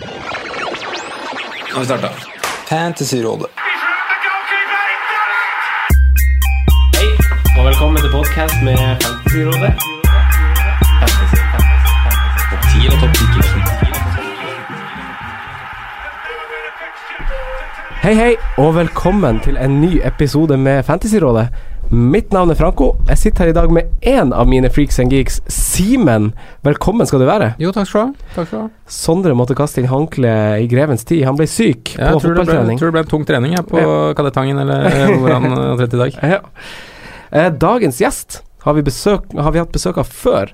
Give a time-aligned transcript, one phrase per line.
[0.00, 0.06] Nå
[1.74, 2.08] har vi starta.
[2.68, 3.46] Fantasyrådet.
[6.96, 7.08] Hei,
[7.58, 9.74] og velkommen til podkast med Fantasyrådet.
[11.00, 12.42] Fantasy, fantasy, fantasy.
[12.50, 13.22] Topp 10 og topp 10
[18.02, 21.48] Hei, hei, og velkommen til en ny episode med Fantasyrådet.
[21.90, 22.96] Mitt navn er Franco.
[23.08, 25.40] Jeg sitter her i dag med én av mine freaks and geeks,
[25.74, 26.28] Simen.
[26.62, 27.48] Velkommen skal du være.
[27.58, 28.30] Jo, takk skal du ha.
[28.36, 28.90] Takk skal du ha.
[28.94, 31.24] Sondre måtte kaste inn håndkleet i grevens tid.
[31.26, 32.76] Han ble syk ja, på fotballtrening.
[32.76, 33.82] Jeg tror det ble en tung trening her på
[34.14, 34.86] Kadettangen, eller
[35.18, 36.18] hvor han har trent i dag.
[36.34, 36.40] Ja.
[37.34, 40.52] Eh, dagens gjest har vi, besøk, har vi hatt besøk av før.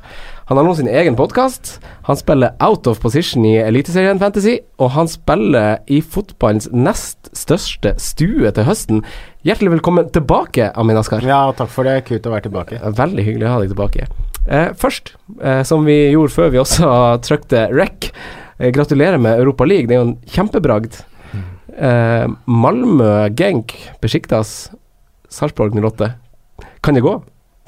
[0.49, 1.77] Han har nå sin egen podkast.
[2.09, 7.93] Han spiller out of position i Eliteserien Fantasy, og han spiller i fotballens nest største
[8.01, 9.05] stue til høsten.
[9.45, 11.29] Hjertelig velkommen tilbake, Amin Askar.
[11.29, 12.01] Ja, takk for det.
[12.09, 12.83] Kult å være tilbake.
[13.05, 14.09] Veldig hyggelig å ha deg tilbake.
[14.47, 16.89] Eh, først, eh, som vi gjorde før vi også
[17.27, 18.11] trykte rec,
[18.59, 19.87] eh, gratulerer med Europa League.
[19.87, 21.01] Det er jo en kjempebragd.
[21.81, 24.71] Eh, Malmö, Genk, Besjiktas,
[25.31, 26.11] Sarpsborg 08.
[26.83, 27.15] Kan det gå?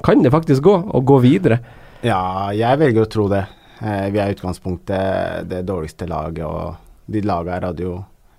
[0.03, 1.61] Kan det faktisk gå, å gå videre?
[2.03, 3.45] Ja, jeg velger å tro det.
[3.81, 6.75] Eh, vi er i utgangspunktet det dårligste laget, og
[7.11, 7.93] de lagene her hadde jo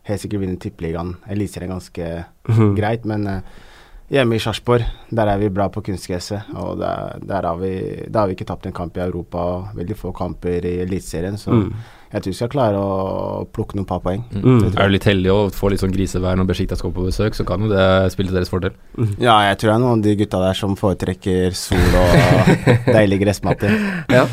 [0.05, 1.15] helt sikkert vunnet Tippeligaen.
[1.33, 2.75] Eliteserien ganske Mhm.
[2.77, 3.41] greit, men eh,
[4.15, 4.85] hjemme i Sarpsborg,
[5.15, 6.49] der er vi bra på kunstgresset.
[6.61, 7.73] Og der, der, har vi,
[8.07, 11.37] der har vi ikke tapt en kamp i Europa, og veldig få kamper i Eliteserien,
[11.41, 11.73] så Mm.
[12.15, 14.23] jeg tror vi skal klare å plukke noen par poeng.
[14.33, 14.69] Mm.
[14.77, 17.45] Er du litt heldig og får litt sånn grisevær når Besiktas kommer på besøk, så
[17.49, 18.77] kan jo det spille til deres fordel.
[19.19, 22.15] Ja, jeg tror det er noen av de gutta der som foretrekker sol og
[22.97, 23.73] deilig gressmatte.
[24.15, 24.27] Ja.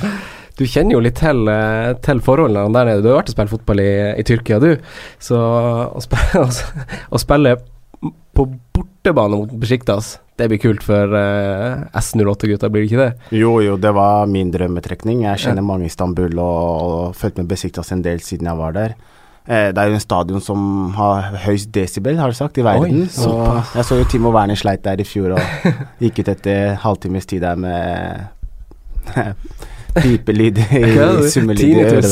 [0.59, 3.01] Du kjenner jo litt til, eh, til forholdene der nede.
[3.01, 4.75] Du har vært og spilt fotball i, i Tyrkia, du.
[5.17, 6.43] Så å, spille,
[7.15, 7.55] å spille
[8.37, 13.37] på bortebane mot Besiktas, det blir kult for uh, S08-gutta, blir det ikke det?
[13.37, 15.25] Jo, jo, det var min drømmetrekning.
[15.27, 18.77] Jeg kjenner mange i Istanbul og, og fulgt med Besiktas en del siden jeg var
[18.77, 18.95] der.
[19.47, 23.03] Eh, det er jo en stadion som har høyst desibel, har du sagt, i verden.
[23.03, 23.33] Oi, så
[23.73, 25.69] jeg så jo Timo Werner sleit der i fjor og
[26.03, 28.27] gikk ut etter halvtimes tid der med
[29.95, 30.81] pipelyd i
[31.33, 32.07] summelyd i øret.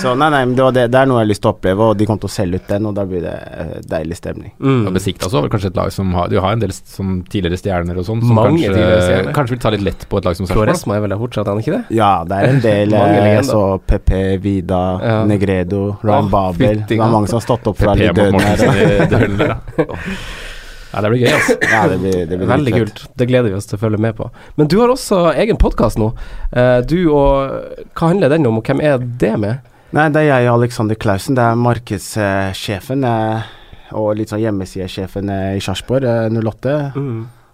[0.00, 1.54] Så nei, nei, men det, var det, det er noe jeg har lyst til å
[1.56, 4.18] oppleve, og de kommer til å selge ut den, og da blir det eh, deilig
[4.18, 4.52] stemning.
[4.58, 4.86] Mm.
[4.88, 7.60] Og også, var det kanskje et lag som har Du har en del som tidligere
[7.60, 10.48] stjerner og sånn, som Mange kanskje, kanskje vil ta litt lett på et lag som
[10.48, 10.70] Sarpsborg.
[10.72, 11.98] Floresma jeg vel ha fortsatt, er han ikke det?
[11.98, 13.42] Ja, det er en del eh.
[13.48, 15.18] Så PP, Vida, Ja.
[15.28, 16.82] Negredo, Ryan oh, Babel.
[16.82, 20.51] fytti Det var mange som har stått opp fra mot døden her.
[20.92, 21.56] Ja, det blir gøy, altså.
[21.72, 23.02] Ja, det blir, det blir Veldig kult.
[23.16, 24.26] Det gleder vi oss til å følge med på.
[24.60, 26.10] Men du har også egen podkast nå.
[26.52, 29.70] Eh, du og Hva handler den om, og hvem er det med?
[29.92, 31.36] Nei, det er jeg Alexander Klausen.
[31.36, 33.50] Det er markedssjefen eh,
[33.92, 36.76] og litt sånn hjemmesidesjefen eh, i Sarpsborg, eh, 08.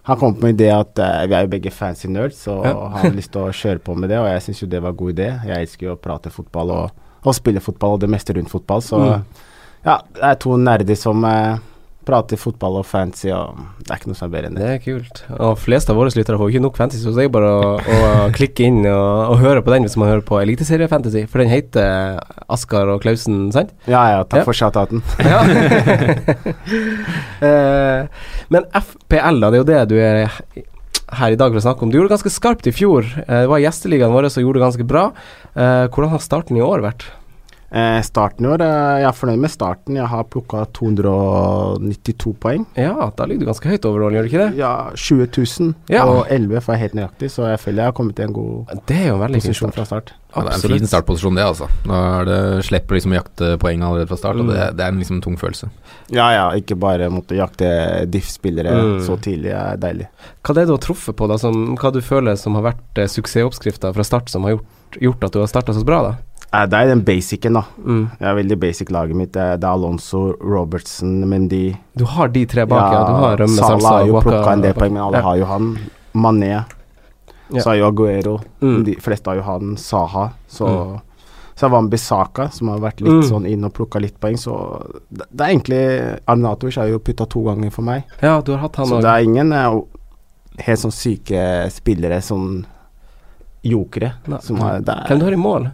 [0.09, 2.71] Han kom på en idé at uh, vi er jo begge fancy nerds, og Ja.
[2.95, 4.95] han hadde lyst til å kjøre på med det, og jeg syns jo det var
[4.95, 5.27] en god idé.
[5.45, 8.81] Jeg elsker jo å prate fotball og, og spille fotball og det meste rundt fotball,
[8.81, 9.25] så Mm.
[9.85, 11.59] ja, det er to nerder som eh,
[12.09, 14.65] prater fotball og fancy, og det er ikke noe som er bedre enn det.
[14.65, 15.21] Det er kult.
[15.37, 17.99] Og flest av våre lyttere får ikke nok fantasy, så det er bare å, å
[18.37, 22.17] klikke inn og, og høre på den hvis man hører på Eliteserie-fantasy, for den heter
[22.49, 23.71] Askar og Klausen, sant?
[23.87, 24.47] Ja, ja, takk Ja.
[24.49, 25.05] for shout-outen.
[25.29, 25.43] Ja.
[27.39, 28.07] Eh,
[28.51, 30.19] men FPL, da, det er jo det du er
[31.19, 31.91] her i dag for å snakke om.
[31.91, 33.07] Du gjorde det ganske skarpt i fjor.
[33.23, 35.05] Eh, Det var gjesteligaen vår som gjorde det ganske bra.
[35.55, 37.07] Eh, hvordan har starten i år vært?
[37.71, 39.95] Eh, starten i år, eh, jeg er fornøyd med starten.
[39.99, 42.65] Jeg har plukka 292 poeng.
[42.77, 44.57] Ja, da ligger du ganske høyt overall, gjør du ikke det?
[44.57, 46.05] Ja, 20 000 Ja.
[46.05, 48.65] og 11 for jeg helt nøyaktig, så jeg føler jeg har kommet i en god
[48.87, 49.75] Det er jo en veldig fin posisjon start.
[49.75, 50.13] fra start.
[50.35, 51.67] Ja, det er en fin startposisjon, det, altså.
[51.85, 54.87] Da er det, slipper liksom å jakte poeng allerede fra start, og det, det er
[54.93, 55.69] en liksom tung følelse.
[56.13, 59.01] Ja ja, ikke bare måtte jakte diff-spillere Mm.
[59.05, 60.07] så tidlig er deilig.
[60.43, 61.37] Hva er det du har truffet på, da?
[61.37, 64.65] Som, hva du føler som har vært eh, suksessoppskrifta fra start, som har gjort,
[65.01, 66.13] gjort at du har starta så bra, da?
[66.51, 67.61] Eh, det er den basicen, da.
[67.77, 68.05] Mm.
[68.17, 69.31] Det er veldig basic laget mitt.
[69.35, 73.03] Det er, Alonso, Robertson, Mendy Du har de tre bak, ja.
[73.05, 75.21] Du har Rømme, Salsa har jo plukka en del poeng, men alle Ja.
[75.21, 75.77] har jo han.
[76.15, 76.49] Mané.
[77.51, 77.61] Ja.
[77.61, 78.39] Så har jo Aguero.
[78.61, 78.83] Mm.
[78.85, 79.75] De fleste har jo han.
[79.77, 80.31] Saha.
[80.49, 80.99] Så Mm.
[81.59, 83.29] Så Van Bissaka, som har vært litt Mm.
[83.29, 84.81] sånn inn og plukka litt poeng, så
[85.11, 88.03] det, det er egentlig Arnatovic har jo putta to ganger for meg.
[88.23, 89.01] Ja, du har hatt han Så også.
[89.01, 89.81] det er ingen eh,
[90.63, 92.65] helt sånn syke spillere, sånn
[93.61, 95.71] jokere, som har Hvem du har i mål?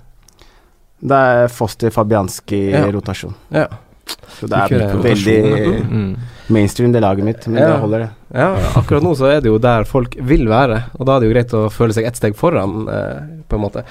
[1.06, 2.86] Det er Foster Fabianski Ja.
[2.92, 3.34] rotasjon.
[3.52, 3.68] Ja.
[4.36, 5.38] Så det er veldig
[5.90, 6.16] Mm.
[6.50, 7.70] mainstream, det laget mitt, men Ja.
[7.74, 8.10] det holder, det.
[8.36, 11.28] ja, akkurat nå så er det jo der folk vil være, og da er det
[11.30, 13.84] jo greit å føle seg ett steg foran, eh, på en måte.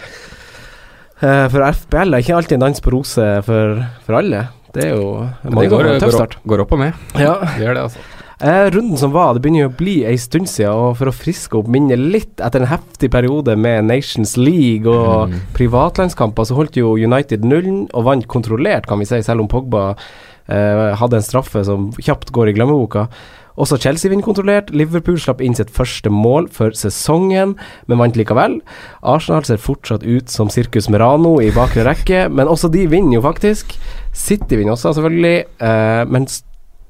[1.22, 4.49] Eh, for FBL er ikke alltid en dans på roser for, for alle.
[4.75, 6.37] Det er jo mange går, en tøff går, start.
[6.37, 6.93] opp, går opp og med.
[7.14, 7.34] Ja.
[7.40, 7.99] Det gjør det, altså.
[8.41, 11.15] Eh, runden som var, det begynner jo å bli ei stund siden, og for å
[11.15, 15.39] friske opp minnet litt etter en heftig periode med Nations League og mm.
[15.55, 19.93] privatlandskamper, så holdt jo United nullen og vant kontrollert, kan vi si, selv om Pogba
[19.95, 23.09] eh, hadde en straffe som kjapt går i glemmeboka.
[23.55, 24.73] Også Chelsea vinner kontrollert.
[24.75, 27.55] Liverpool slapp inn sitt første mål for sesongen,
[27.87, 28.59] men vant likevel.
[29.07, 33.23] Arsenal ser fortsatt ut som Sirkus Merano i bakre rekke, men også de vinner jo
[33.29, 33.77] faktisk.
[34.11, 35.37] City vinner også, selvfølgelig.
[35.63, 36.27] Eh, men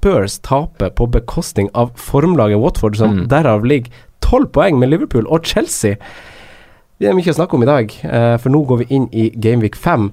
[0.04, 3.28] Spurs taper på bekostning av formlaget Watford, som mm.
[3.28, 5.96] derav ligger tolv poeng med Liverpool og Chelsea.
[7.00, 9.30] Det er mye å snakke om i dag, eh, for nå går vi inn i
[9.32, 10.10] Gameweek 5.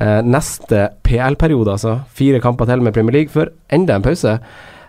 [0.00, 1.98] Eh, neste PL-periode, altså.
[2.16, 4.38] Fire kamper til med Premier League før enda en pause.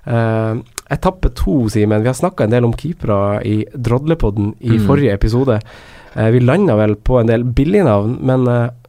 [0.08, 2.00] Etappe to, Simen.
[2.00, 4.86] Vi har snakka en del om keepere i Drodlepodden i mm.
[4.88, 5.60] forrige episode.
[6.16, 8.48] Vi landa vel på en del billignavn, men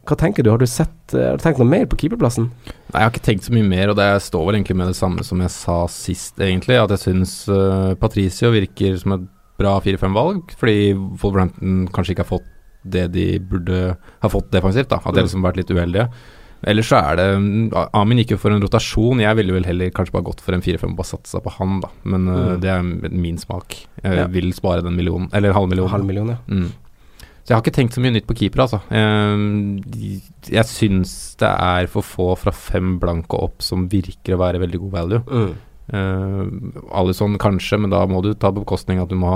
[0.09, 0.51] hva tenker du?
[0.51, 2.49] Har du, sett, har du tenkt noe mer på keeperplassen?
[2.49, 4.97] Nei, jeg har ikke tenkt så mye mer, og det står vel egentlig med det
[4.97, 6.79] samme som jeg sa sist, egentlig.
[6.81, 7.35] At jeg syns
[8.01, 9.27] Patricio virker som et
[9.59, 12.55] bra 4-5-valg, fordi Wolverhampton kanskje ikke har fått
[12.89, 14.89] det de burde ha fått defensivt.
[14.89, 16.07] da At de har liksom vært litt uheldige.
[16.67, 17.27] Ellers så er det
[17.95, 19.21] Amin gikk jo for en rotasjon.
[19.23, 21.79] Jeg ville vel heller kanskje bare gått for en 4-5 og bare satsa på han,
[21.85, 21.91] da.
[22.03, 22.61] Men uh, mm.
[22.63, 23.77] det er min smak.
[24.03, 24.27] Jeg ja.
[24.31, 25.91] vil spare den millionen, eller halv million.
[25.91, 26.39] Halv million, ja.
[26.47, 26.71] Mm.
[27.49, 28.77] Så jeg har ikke tenkt så mye nytt på keeper, altså.
[28.93, 30.19] Jeg,
[30.53, 34.79] jeg syns det er for få fra fem blanke opp som virker å være veldig
[34.83, 35.21] god value.
[35.25, 35.55] Mm.
[35.89, 39.31] Uh, Alison kanskje, men da må du ta på bekostning at du må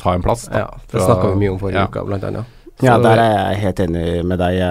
[0.00, 0.46] ta en plass.
[0.48, 1.90] Da, ja, det snakka vi mye om forrige ja.
[1.92, 2.56] uke, blant annet.
[2.80, 4.62] Ja, der er jeg helt enig med deg.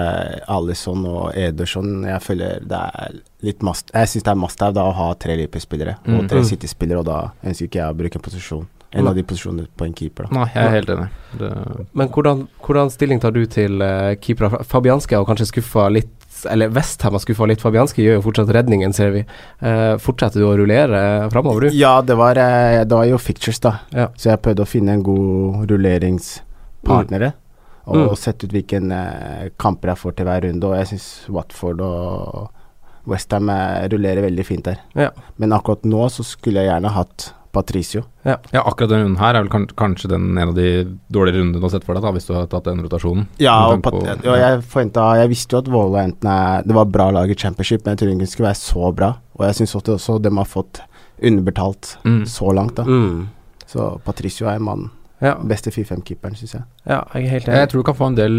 [0.50, 2.00] Alison og Ederson.
[2.10, 5.38] Jeg føler det er litt must Jeg syns det er must have å ha tre
[5.38, 6.18] Liverpool-spillere mm.
[6.18, 6.50] og tre mm.
[6.50, 8.66] City-spillere, og da ønsker ikke jeg å bruke en posisjon.
[8.90, 10.26] En av de posisjonene på en keeper.
[10.26, 10.34] Da.
[10.34, 11.08] Nei, jeg er helt enig.
[11.38, 11.50] Det
[11.94, 14.64] Men hvordan, hvordan, stilling tar du til uh, keepere?
[14.66, 16.16] Fabianski har kanskje skuffa litt
[16.50, 17.60] eller Westham har skuffa litt.
[17.62, 19.22] Fabianski gjør jo fortsatt redningen, ser vi.
[19.62, 21.76] Uh, fortsetter du å rullere framover, du?
[21.76, 23.76] Ja, det var, uh, det var jo fictures, da.
[23.94, 24.08] Ja.
[24.16, 27.34] Så jeg prøvde å finne en god rulleringspartnere.
[27.34, 27.46] Mm
[27.90, 28.16] og mm.
[28.18, 30.68] sett ut hvilke eh, kamper jeg får til hver runde.
[30.68, 34.82] Og jeg syns Watford og Westham eh, rullerer veldig fint der.
[34.98, 35.10] Ja.
[35.40, 38.04] Men akkurat nå så skulle jeg gjerne hatt Patricio.
[38.22, 40.68] Ja, ja akkurat denne runden her er vel kan, kanskje den en av de
[41.10, 43.26] dårligere rundene du har sett for deg, da, hvis du har tatt den rotasjonen.
[43.42, 47.32] Ja, og på, ja jeg, forventet, jeg visste jo at Wolverhampton Det var bra lag
[47.32, 49.10] i championship, men jeg trodde ikke det skulle være så bra.
[49.38, 50.82] Og jeg syns også de har fått
[51.20, 52.22] underbetalt mm.
[52.30, 52.86] så langt, da.
[52.86, 53.28] Mm.
[53.70, 54.90] Så Patricio er mannen.
[55.20, 55.34] Ja.
[55.44, 56.62] Beste 4-5-keeperen, syns jeg.
[56.88, 57.58] Ja, jeg er helt enig.
[57.60, 58.36] Jeg tror du kan få en del,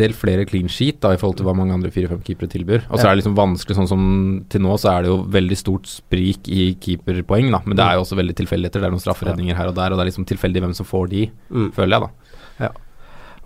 [0.00, 2.86] del flere clean sheet da, i forhold til hva mange andre 4-5-keepere tilbyr.
[2.88, 3.10] Og så ja.
[3.10, 4.06] er det liksom vanskelig, sånn som
[4.52, 7.60] til nå, så er det jo veldig stort sprik i keeperpoeng, da.
[7.66, 8.80] Men det er jo også veldig tilfeldigheter.
[8.80, 11.12] Det er noen strafferedninger her og der, og det er liksom tilfeldig hvem som får
[11.12, 11.68] de, mm.
[11.76, 12.40] føler jeg, da.
[12.64, 12.72] Ja.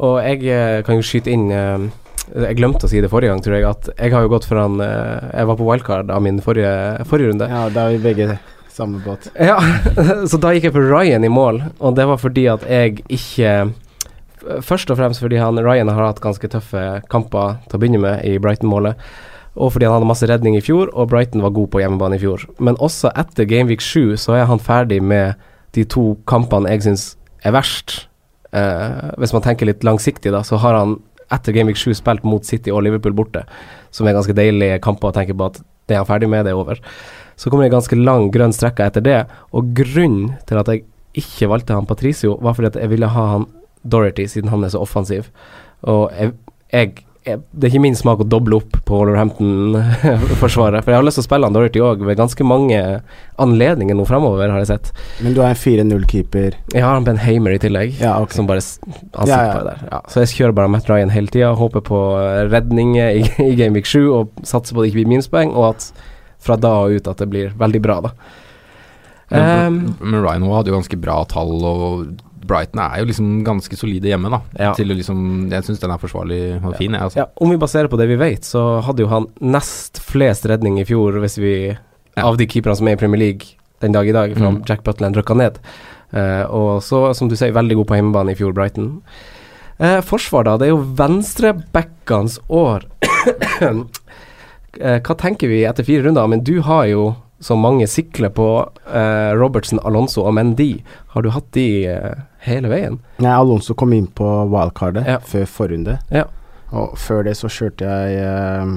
[0.06, 1.90] Og jeg eh, kan jo skyte inn uh,
[2.30, 3.66] jeg glemte å si det forrige gang, tror jeg.
[3.66, 6.70] At jeg har jo gått foran uh, Jeg var på wildcard av min forrige,
[7.10, 7.50] forrige runde.
[7.50, 8.38] Ja, da er vi begge
[8.80, 9.28] samme båt.
[9.36, 9.58] Ja,
[10.30, 13.54] så da gikk jeg på Ryan i mål, og det var fordi at jeg ikke
[14.64, 16.80] Først og fremst fordi han Ryan har hatt ganske tøffe
[17.12, 18.96] kamper til å begynne med i Brighton-målet.
[19.60, 22.22] Og fordi han hadde masse redning i fjor, og Brighton var god på hjemmebane i
[22.22, 22.46] fjor.
[22.56, 25.36] Men også etter Gameweek 7 så er han ferdig med
[25.76, 27.04] de to kampene jeg syns
[27.44, 28.06] er verst.
[28.56, 30.96] Eh, hvis man tenker litt langsiktig, da, så har han
[31.30, 33.44] etter Gameweek 7 spilt mot City og Liverpool borte,
[33.94, 35.60] som er ganske deilige kamper å tenke på at
[35.90, 36.80] det er han ferdig med, det er over.
[37.40, 39.20] Så kommer det en ganske lang grønn strekke etter det,
[39.56, 40.84] og grunnen til at jeg
[41.16, 43.46] ikke valgte han Patricio, var fordi at jeg ville ha han
[43.80, 45.30] Dorothy, siden han er så offensiv.
[45.88, 46.34] Og jeg,
[46.68, 46.92] jeg,
[47.24, 50.84] jeg det er ikke min smak å doble opp på Wolverhampton-forsvaret.
[50.84, 52.82] For jeg har lyst til å spille han Dorothy òg, ved ganske mange
[53.40, 54.92] anledninger nå fremover, har jeg sett.
[55.24, 56.60] Men du er en 4-0-keeper?
[56.76, 58.36] Jeg har en Ben Hamer i tillegg, ja, okay.
[58.36, 58.60] som bare
[59.16, 59.56] Han ja, ja.
[59.56, 59.98] bare der.
[60.12, 62.04] Så jeg kjører bare Matt Ryan hele tida, håper på
[62.52, 65.72] redninger i, i Game Week 7 og satser på at det ikke blir minuspoeng, og
[65.72, 65.92] at
[66.40, 68.14] fra da og ut at det blir veldig bra, da.
[69.30, 72.08] Um, men Ryan hadde jo ganske bra tall, og
[72.50, 74.40] Brighton er jo liksom ganske solide hjemme, da.
[74.58, 74.72] Ja.
[74.74, 75.20] Til liksom,
[75.52, 77.22] jeg syns den er forsvarlig og fin, jeg, altså.
[77.22, 80.80] Ja, om vi baserer på det vi vet, så hadde jo han nest flest redning
[80.82, 82.24] i fjor, hvis vi ja.
[82.26, 84.64] Av de keeperne som er i Premier League den dag i dag, fra mm.
[84.68, 85.60] Jack Butland rykka ned.
[86.10, 88.96] Uh, og så, som du sier, veldig god på hjemmebane i fjor, Brighton.
[89.78, 90.56] Uh, forsvar, da.
[90.58, 92.88] Det er jo venstrebackenes år.
[94.80, 96.28] Eh, hva tenker vi etter fire runder?
[96.30, 97.10] Men du har jo,
[97.44, 98.48] som mange sikler på,
[98.88, 100.82] eh, Robertson, Alonso og Mendy.
[101.14, 102.14] Har du hatt de eh,
[102.46, 103.00] hele veien?
[103.20, 105.18] Nei, Alonso kom inn på wildcardet ja.
[105.20, 105.98] før forrunde.
[106.10, 106.26] Ja.
[106.70, 108.74] Og før det så kjørte jeg eh,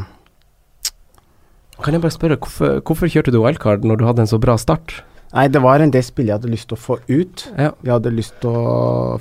[1.83, 4.57] Kan jeg bare spørre, hvorfor, hvorfor kjørte du wildcard når du hadde en så bra
[4.57, 5.03] start?
[5.33, 7.45] Nei, det var en del spillere jeg hadde lyst til å få ut.
[7.57, 7.71] Ja.
[7.81, 8.65] Jeg, hadde lyst til å,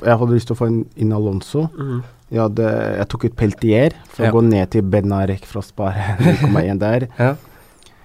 [0.03, 1.69] jeg hadde lyst til å få inn Alonso.
[1.73, 2.03] Mm.
[2.33, 2.67] Jeg, hadde,
[2.99, 4.33] jeg, tok ut Peltier for ja.
[4.33, 7.09] å gå ned til Benarek for å spare 0,1 der.
[7.17, 7.33] Ja.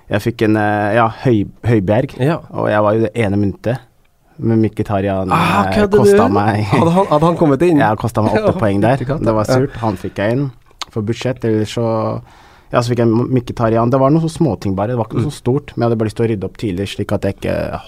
[0.08, 2.40] Jeg fikk en uh, ja, Høy, Høibjerg, Ja.
[2.56, 3.84] og jeg var jo det ene minuttet.
[4.38, 7.80] Men Mkhitaryan Ah, uh, kosta meg Hadde han, hadde han kommet inn?
[7.84, 9.02] Ja, kosta meg åtte poeng der.
[9.04, 9.76] Det var surt.
[9.82, 10.46] Han fikk jeg inn
[10.94, 11.44] for budsjett.
[11.44, 11.88] Eller så
[12.72, 13.90] Ja, så fikk jeg Mkhitaryan.
[13.90, 14.88] Det var noen småting bare.
[14.92, 15.32] Det var ikke noe Mm.
[15.32, 15.72] så stort.
[15.76, 17.80] Men jeg hadde bare lyst til å rydde opp tidlig, slik at jeg ikke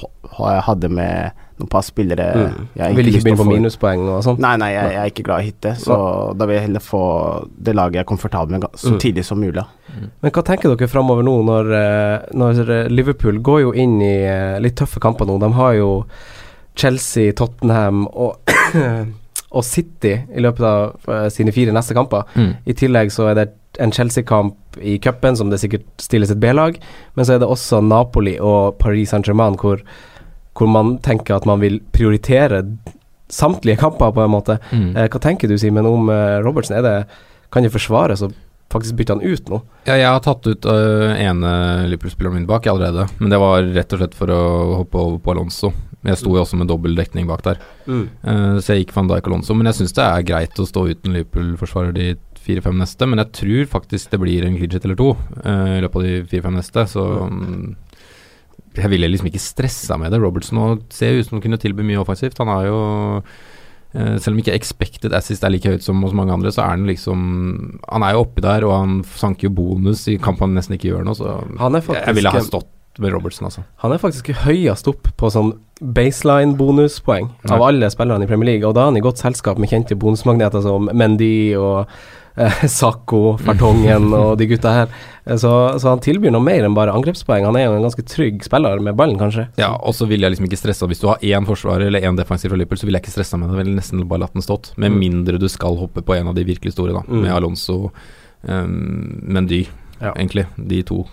[0.66, 2.68] hadde med noen par spillere Mm.
[2.78, 4.40] jeg Vil ikke begynne på minuspoeng og sånn?
[4.40, 6.80] Nei, nei, jeg, jeg er ikke glad i hytte hitte, så da vil jeg heller
[6.80, 9.00] få det laget jeg er komfortabel med, så Mm.
[9.00, 9.66] tidlig som mulig.
[10.22, 14.24] Men hva tenker dere framover nå, når, eh, når eh, Liverpool går jo inn i
[14.24, 15.38] eh, litt tøffe kamper nå?
[15.40, 16.06] De har jo
[16.76, 18.38] Chelsea, Tottenham og,
[19.52, 22.24] og City i løpet av sine fire neste kamper.
[22.36, 22.56] Mm.
[22.66, 26.78] I tillegg så er det en Chelsea-kamp i cupen som det sikkert stilles et B-lag,
[27.16, 29.82] men så er det også Napoli og Paris Saint-Germain hvor,
[30.58, 32.64] hvor man tenker at man vil prioritere
[33.30, 34.60] samtlige kamper, på en måte.
[34.72, 34.92] Mm.
[34.98, 36.80] Eh, hva tenker du, Simen, om eh, Robertsen?
[36.80, 36.96] Er det,
[37.54, 38.32] kan det forsvares å
[38.74, 39.62] faktisk bytte han ut nå?
[39.88, 41.52] Ja, jeg har tatt ut øh, ene
[41.90, 44.42] Liverpool-spilleren min bak allerede, men det var rett og slett for å
[44.82, 45.72] hoppe over på Alonso.
[46.08, 49.26] Jeg sto jo også med dobbel dekning bak der, Eh, så jeg gikk van Dijk
[49.28, 49.56] Alonso.
[49.58, 52.12] Men jeg syns det er greit å stå uten Liverpool-forsvarer de
[52.50, 55.84] fire-fem neste, men jeg tror faktisk det blir en clean sheet eller to uh, i
[55.86, 57.78] løpet av de fire-fem neste, så um,
[58.78, 60.20] jeg ville liksom ikke stressa med det.
[60.22, 62.38] Robertson og ser ut som han kunne tilby mye offensivt.
[62.40, 62.80] Han har jo
[63.20, 66.76] uh, selv om ikke expected assist er like høyt som hos mange andre, så er
[66.76, 67.22] han liksom
[67.90, 70.94] Han er jo oppi der, og han sanker jo bonus i kamp han nesten ikke
[70.94, 73.64] gjør noe, så faktisk, jeg ville ha stått med Robertson, altså.
[73.84, 75.54] han er faktisk høyest opp på sånn
[76.30, 79.70] baseline-bonuspoeng av alle spillerne i Premier League, og da er han i godt selskap med
[79.72, 81.88] kjente bonusmagneter som Mendy og
[82.36, 84.92] eh, Sakko, Fartongen og de gutta her.
[85.40, 87.46] Så, så han tilbyr noe mer enn bare angrepspoeng.
[87.46, 89.48] Han er jo en ganske trygg spiller med ballen, kanskje.
[89.62, 92.18] Ja, og så vil jeg liksom ikke stresse Hvis du har én forsvarer eller én
[92.18, 93.60] defensiv fra Liverpool, så vil jeg ikke stresse med det.
[93.60, 94.72] Jeg ville nesten bare latt den stått.
[94.78, 95.00] Med Mm.
[95.04, 97.04] mindre du skal hoppe på en av de virkelig store, da.
[97.08, 97.22] Mm.
[97.22, 97.92] Med Alonso,
[98.48, 99.68] um, Mendy,
[100.02, 100.14] Ja.
[100.16, 100.48] egentlig.
[100.58, 101.04] De to.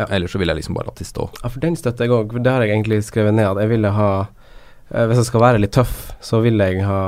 [0.00, 0.08] Ja.
[0.16, 1.28] Ellers så vil jeg liksom bare latt de stå.
[1.42, 2.34] Ja, for den støtter jeg òg.
[2.42, 3.46] Det har jeg egentlig skrevet ned.
[3.52, 4.10] At jeg ville ha
[4.90, 7.00] eh, Hvis jeg skal være litt tøff, så vil jeg ha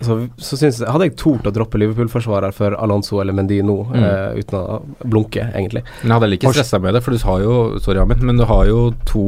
[0.00, 3.74] så, så synes jeg, Hadde jeg tort å droppe Liverpool-forsvarer for Alonso eller Mendy nå,
[3.88, 3.96] Mm.
[4.04, 5.82] eh, uten å blunke, egentlig.
[6.04, 8.44] Men jeg hadde ikke stressa med det, for du har jo Sorry, Amin, men du
[8.46, 9.24] har jo to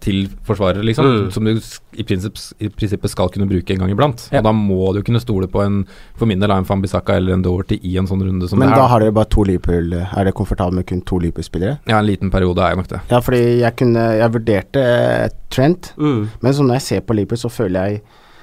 [0.00, 1.30] til forsvarere, liksom, Mm.
[1.32, 1.50] som du
[1.98, 4.28] i, prinsipp, i prinsippet skal kunne bruke en gang iblant.
[4.32, 4.38] Ja.
[4.38, 5.84] Og da må du kunne stole på en
[6.16, 8.70] For min del er en Fambisaka eller en Doverty i en sånn runde som Men
[8.70, 11.78] det da har dere bare to Liverpool Er dere komfortable med kun to Liverpool-spillere?
[11.86, 13.00] Ja, en liten periode er jeg nok det.
[13.10, 16.28] Ja, fordi jeg kunne Jeg vurderte Trent, mm.
[16.40, 18.02] men så når jeg ser på Liverpool, så føler jeg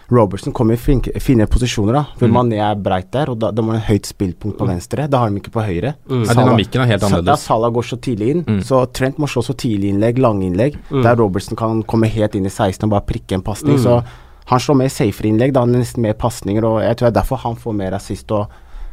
[0.09, 2.03] Robertson kommer i flinke, fine posisjoner, da.
[2.17, 2.33] For Mm.
[2.37, 4.69] Mané er breit der, og da, da må han ha høyt spillpunkt på Mm.
[4.75, 5.07] venstre.
[5.09, 5.95] Det har de ikke på høyre.
[6.09, 6.23] Mm.
[6.25, 7.35] Salah- dynamikken er helt annerledes Da.
[7.35, 8.61] Salah går så tidlig inn, Mm.
[8.63, 11.03] så Trent må slå så tidlig innlegg, lange innlegg, Mm.
[11.03, 13.75] der Robertson kan komme helt inn i 16 og bare prikke en pasning.
[13.77, 13.83] Mm.
[13.83, 14.03] Så
[14.45, 17.17] han slår mer safere innlegg, da han er nesten mer pasninger, og jeg tror det
[17.17, 18.47] er derfor han får mer assist og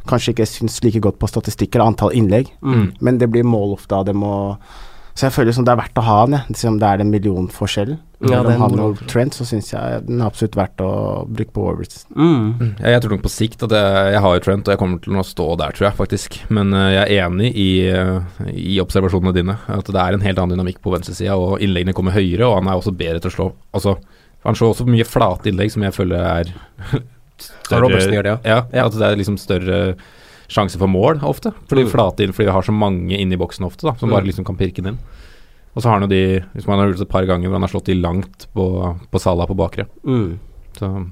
[0.05, 2.91] kanskje ikke syns like godt på statistikker, antall innlegg, Mm.
[3.01, 4.57] men det blir mål ofte av dem og
[5.15, 6.57] Så jeg føler som det er verdt å ha han, jeg.
[6.59, 9.03] Selv det er en millionforskjellen Ja, mellom han og.
[9.07, 10.89] Trent, så syns jeg den er absolutt verdt å
[11.29, 12.09] bruke på Robertson.
[12.11, 12.41] Mm.
[12.59, 12.73] Mm.
[12.81, 14.99] Jeg, jeg tror nok på sikt at jeg, jeg har jo Trent, og jeg kommer
[15.05, 16.35] til å stå der, tror jeg faktisk.
[16.57, 19.55] Men uh, jeg er enig i, uh, i observasjonene dine.
[19.71, 22.73] At det er en helt annen dynamikk på venstresida, og innleggene kommer høyere, og han
[22.73, 23.95] er også bedre til å slå Altså,
[24.43, 26.51] han slår også mye flate innlegg, som jeg føler er
[27.39, 28.59] større, Robertson gjør det, ja.
[28.67, 28.85] ja.
[28.85, 29.79] At det er liksom større
[30.49, 31.53] sjanse for mål ofte.
[31.67, 31.91] Fordi Mm.
[31.91, 34.15] flate inn, fordi vi har så mange inni boksen ofte, da, som Mm.
[34.15, 34.99] bare liksom kan pirke den inn.
[35.75, 37.53] Og så har han jo de Hvis man har gjort det et par ganger hvor
[37.59, 39.85] han har slått de langt på, på Salah på bakre.
[40.05, 40.39] Mm.
[40.77, 41.11] Så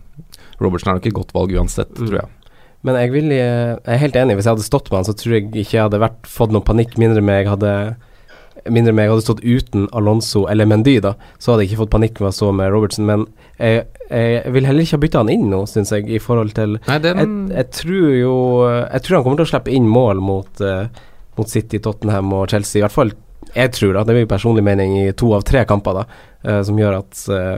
[0.62, 2.08] Robertsen er nok et godt valg uansett, Mm.
[2.08, 2.30] tror jeg.
[2.84, 4.36] Men jeg, vil, jeg er helt enig.
[4.36, 6.64] Hvis jeg hadde stått med han, så tror jeg ikke jeg hadde vært, fått noen
[6.66, 7.96] panikk, mindre med jeg hadde
[8.70, 11.16] Mindre med jeg hadde stått uten Alonso eller Mendy, da.
[11.38, 13.06] Så hadde jeg ikke fått panikk med å stå med Robertsen.
[13.06, 13.26] Men
[13.60, 16.78] jeg, jeg vil heller ikke ha bytta han inn nå, syns jeg, i forhold til
[16.86, 18.36] Nei, den jeg, jeg tror jo
[18.68, 20.86] Jeg tror han kommer til å slippe inn mål mot, uh,
[21.40, 22.82] mot City, Tottenham og Chelsea.
[22.82, 23.14] I hvert fall
[23.54, 26.62] jeg tror, da, det er min personlige mening, i to av tre kamper, da, uh,
[26.66, 27.58] som gjør at uh,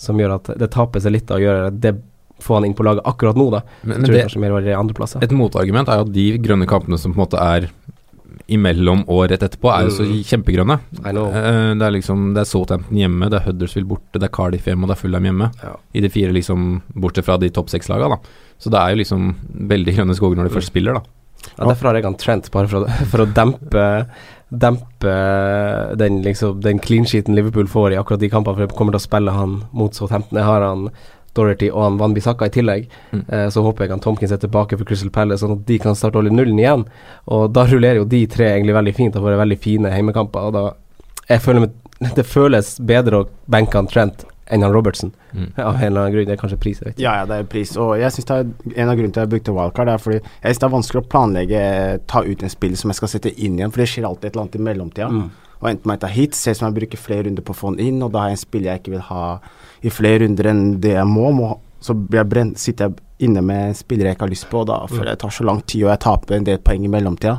[0.00, 1.94] Som gjør at det taper seg litt å gjøre det
[2.44, 3.60] få han inn på laget akkurat nå, da.
[3.82, 4.26] Men, men det,
[4.66, 4.74] det
[5.22, 7.68] et motargument er jo at de grønne kampene som på en måte er
[8.48, 10.22] imellom og rett etterpå, er jo så Mm.
[10.24, 10.78] kjempegrønne.
[11.04, 14.64] Eh, det er liksom Det er Southampton hjemme, det er Huddersfield borte, det er Cardiff
[14.66, 15.50] hjemme og det er Fulham hjemme.
[15.62, 15.76] Ja.
[15.94, 18.16] I de fire, liksom, bortsett fra de topp seks-laga, da.
[18.60, 20.56] Så det er jo liksom veldig grønne skoger når de Mm.
[20.60, 21.00] først spiller, da.
[21.58, 24.06] Ja, derfor har jeg han Trent, bare for å, for å dempe
[24.54, 28.92] Dempe den, liksom, den clean sheeten Liverpool får i akkurat de kampene, for jeg kommer
[28.94, 30.38] til å spille han mot Southampton.
[30.38, 30.90] Jeg har han
[31.34, 32.88] Dorothy og han Van Bissaka i tillegg.
[33.12, 33.24] Mm.
[33.28, 35.98] Eh, så håper jeg han Tomkins er tilbake for Crystal Palace, sånn at de kan
[35.98, 36.86] starte å holde nullen igjen.
[37.34, 40.50] Og da rullerer jo de tre egentlig veldig fint og får veldig fine heimekamper.
[40.50, 40.64] Og da
[41.30, 41.80] jeg føler meg,
[42.16, 45.12] Det føles bedre å benke han Trent enn han Robertsen.
[45.32, 45.52] Mm.
[45.68, 46.26] av en eller annen grunn.
[46.28, 47.06] Det er kanskje pris, jeg vet ikke.
[47.06, 47.74] Ja, ja, det er pris.
[47.80, 50.18] Og jeg synes det er en av grunnene til at jeg brukte wildcard, er fordi
[50.20, 51.62] jeg synes det er vanskelig å planlegge
[52.10, 54.34] ta ut en spill som jeg skal sette inn igjen, for det skjer alltid et
[54.34, 55.08] eller annet i mellomtida.
[55.10, 55.30] Mm.
[55.60, 57.74] Og enten må jeg ta hit, se som jeg bruker flere runder på å få
[57.74, 59.22] den inn, og da har jeg en spiller jeg ikke vil ha
[59.84, 64.10] i flere runder enn det jeg må, må så brent, sitter jeg inne med spillere
[64.10, 65.92] jeg ikke har lyst på, og da føler jeg det tar så lang tid, og
[65.92, 67.34] jeg taper en del poeng i mellomtida.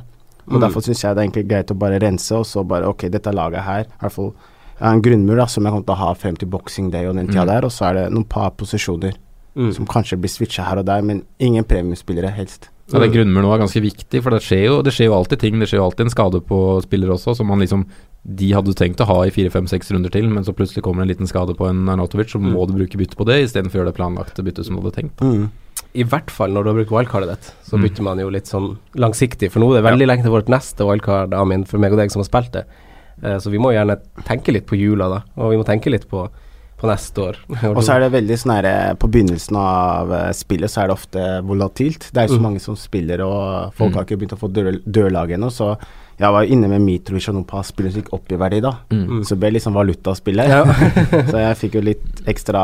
[0.46, 0.60] Og mm.
[0.62, 3.34] Derfor syns jeg det er egentlig greit å bare rense, og så bare ok, dette
[3.34, 4.36] laget her, i hvert fall
[4.76, 7.16] jeg en grunnmur da, som jeg kommer til å ha frem til boxing day og
[7.16, 7.52] den tida mm.
[7.54, 9.16] der, og så er det noen par posisjoner
[9.56, 9.72] mm.
[9.78, 12.70] som kanskje blir switcha her og der, men ingen premiumspillere, helst.
[12.94, 15.56] Ja, Den grunnmuren var ganske viktig, for det skjer, jo, det skjer jo alltid ting.
[15.58, 17.88] Det skjer jo alltid en skade på spillere også, som man liksom
[18.26, 21.04] de hadde tenkt å ha i fire, fem, seks runder til, men så plutselig kommer
[21.04, 22.48] en liten skade på en Arnautovic, så mm.
[22.56, 24.96] må du bruke bytte på det istedenfor å gjøre det planlagte byttet som du hadde
[24.98, 25.22] tenkt.
[25.22, 25.52] Mm.
[25.96, 27.86] I hvert fall når du har brukt wildcardet ditt, så mm.
[27.86, 29.52] bytter man jo litt sånn langsiktig.
[29.54, 30.12] For nå er det veldig ja.
[30.12, 32.66] lenge til vårt neste wildcard, Amin, for meg og deg som har spilt det.
[33.22, 35.22] Uh, så vi må gjerne tenke litt på jula, da.
[35.38, 36.26] Og vi må tenke litt på
[36.86, 37.42] på neste år.
[37.74, 40.90] og så er det veldig sånn her eh, På begynnelsen av uh, spillet så er
[40.90, 42.10] det ofte volatilt.
[42.12, 42.48] Det er jo så mm.
[42.48, 43.98] mange som spiller, og folk mm.
[43.98, 45.74] har ikke begynt å få dør, dørlag ennå, så
[46.16, 48.72] jeg var inne med Mitrovic og noen par spillere som gikk opp i verdi, da.
[48.88, 49.24] Mm.
[49.28, 50.48] Så det ble liksom valutaspillet.
[50.48, 50.62] Ja.
[51.32, 52.62] så jeg fikk jo litt ekstra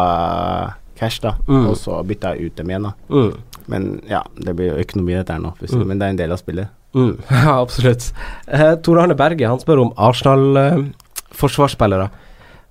[0.95, 1.31] cash, da.
[1.49, 1.65] Mm.
[1.65, 2.93] Og så bytta jeg ut dem igjen, da.
[3.11, 3.31] Mm.
[3.71, 5.83] Men ja, det blir jo økonomi dette her nå, mm.
[5.83, 6.67] men det er en del av spillet.
[6.95, 7.13] Mm.
[7.29, 8.03] Ja, absolutt.
[8.47, 12.07] Eh, Tor Arne Berge han spør om Arsenal-forsvarsspillere.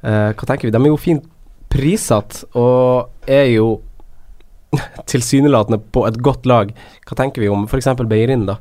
[0.00, 0.73] Eh, hva tenker vi?
[0.75, 1.25] De er jo fint
[1.71, 3.69] prissatt, og er jo
[5.11, 6.75] tilsynelatende på et godt lag.
[7.07, 7.93] Hva tenker vi om f.eks.
[8.11, 8.59] Beirin, da?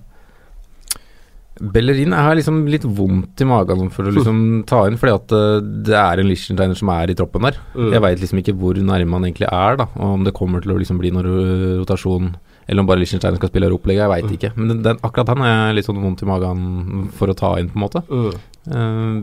[1.60, 4.38] Bellerin er liksom litt vondt i magen for å liksom
[4.70, 7.60] ta inn, fordi at uh, det er en Lichtensteiner som er i troppen der.
[7.76, 7.90] Mm.
[7.96, 10.74] Jeg veit liksom ikke hvor nærme han egentlig er, da, og om det kommer til
[10.74, 11.28] å liksom bli noen
[11.82, 12.32] rotasjon,
[12.70, 14.38] eller om bare Lichtensteiner skal spille Europaliga, jeg veit mm.
[14.38, 14.54] ikke.
[14.56, 17.72] Men den, den, akkurat han er litt sånn vondt i magen for å ta inn,
[17.74, 18.06] på en måte.
[18.08, 18.32] Mm.
[18.70, 19.20] Uh,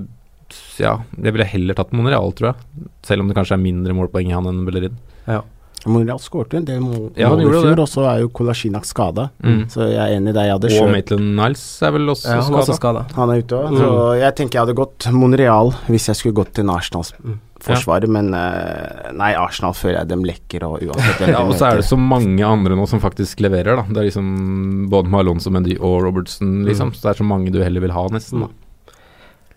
[0.81, 2.89] ja, jeg ville heller tatt Monreal, tror jeg.
[3.07, 4.99] Selv om det kanskje er mindre målpoeng i han enn Bellerin.
[5.27, 5.43] Ja.
[5.87, 9.29] Monreal skåret en del mål ja, i fjor, og så er jo Kolasjinak skada.
[9.45, 9.67] Mm.
[9.71, 10.53] Så jeg er enig i deg.
[10.81, 13.05] Og Maitland Niles er vel også ja, skada.
[13.17, 13.75] Han er ute òg.
[13.75, 13.81] Mm.
[13.81, 17.39] Så jeg tenker jeg hadde gått Monreal hvis jeg skulle gått til Arsenals mm.
[17.69, 18.13] forsvar, ja.
[18.19, 21.27] men uh, nei, Arsenal føler jeg dem lekker og uansett.
[21.35, 23.87] ja, og så er det så mange andre nå som faktisk leverer, da.
[23.87, 26.91] Det er liksom både Malonzo Mendy og Robertson, liksom.
[26.91, 26.99] Mm.
[26.99, 28.49] Så det er så mange du heller vil ha, nesten.
[28.49, 28.66] da.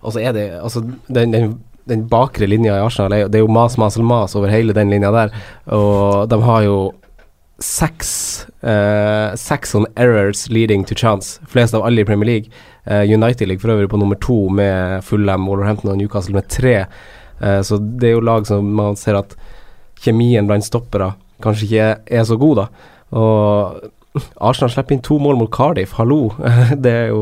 [0.02, 1.58] Og så er det Altså, den, den
[1.90, 4.92] den bakre linja i Arsenal er, det er jo mas, mas, mas over hele den
[4.94, 5.32] linja der.
[5.74, 6.76] Og de har jo
[7.60, 8.12] seks
[8.64, 12.52] uh, seks on errors leading to chance, flest av alle i Premier League.
[12.86, 16.86] Uh, United ligger for øvrig på nummer to med Fulham, Wolverhampton og Newcastle med tre.
[17.42, 19.36] Uh, så det er jo lag som man ser at
[20.00, 22.66] kjemien blant stoppere kanskje ikke er så god, da.
[23.16, 26.30] Og Arsenal slipper inn to mål mot Cardiff, hallo.
[26.84, 27.22] det er jo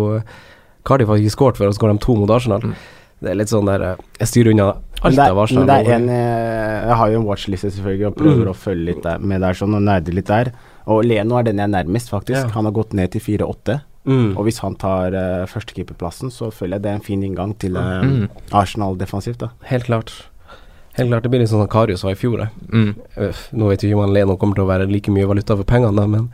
[0.88, 2.64] Cardiff har ikke skåret før, og så går de to mot Arsenal.
[2.64, 2.78] Mm.
[3.18, 4.68] Det er litt sånn der eh, Jeg styrer unna
[5.08, 5.66] alt av Arsenal.
[5.66, 8.52] Men det er en eh, Jeg har jo en watchliste, selvfølgelig, og prøver mm.
[8.52, 10.52] å følge litt der, med der sånn, og nerde litt der.
[10.88, 12.40] Og Leno er den jeg er nærmest, faktisk.
[12.46, 12.54] Ja.
[12.56, 13.80] Han har gått ned til 4-8.
[14.08, 14.38] Mm.
[14.38, 17.76] Og hvis han tar uh, førstekeeperplassen, så føler jeg det er en fin inngang til
[17.76, 18.54] uh, mm.
[18.56, 19.42] Arsenal defensivt.
[19.42, 20.14] da Helt klart.
[20.96, 22.46] Helt klart, Det blir litt sånn som Karius var i fjor.
[22.72, 22.94] Mm.
[23.60, 26.08] Nå vet vi ikke om Leno kommer til å være like mye valuta for pengene,
[26.10, 26.30] men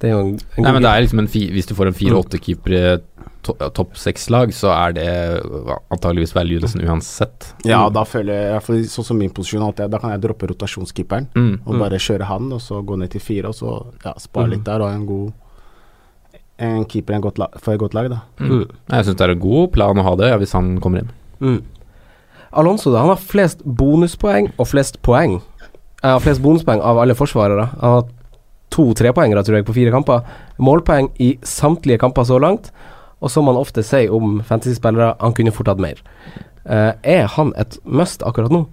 [0.00, 1.98] det er jo en, en Nei, men det er liksom en Hvis du får en
[1.98, 2.84] 4-8-keeper i
[3.46, 5.10] to, topp seks-lag, så er det
[5.92, 7.52] antageligvis value nesten uansett.
[7.68, 10.50] Ja, da føler jeg, iallfall sånn som min posisjon, at jeg, da kan jeg droppe
[10.50, 11.84] rotasjonskeeperen mm, og mm.
[11.84, 14.54] bare kjøre han, og så gå ned til fire, og så ja, spare mm.
[14.54, 15.30] litt der og ha en god
[16.60, 18.20] en keeper en lag, for et godt lag, da.
[18.36, 18.66] Mm.
[18.92, 21.12] Jeg syns det er en god plan å ha det, hvis han kommer inn.
[21.40, 21.60] Mm.
[22.60, 25.38] Alonso da, han har flest bonuspoeng og flest poeng.
[26.00, 27.70] Jeg har flest bonuspoeng av alle forsvarere.
[27.80, 28.08] Han har
[28.74, 30.26] to trepoengere, tror jeg, på fire kamper.
[30.62, 32.70] Målpoeng i samtlige kamper så langt.
[33.20, 36.00] Og som man ofte sier om fantasyspillere, han kunne fort hatt mer.
[36.64, 38.64] Uh, er han et must akkurat nå?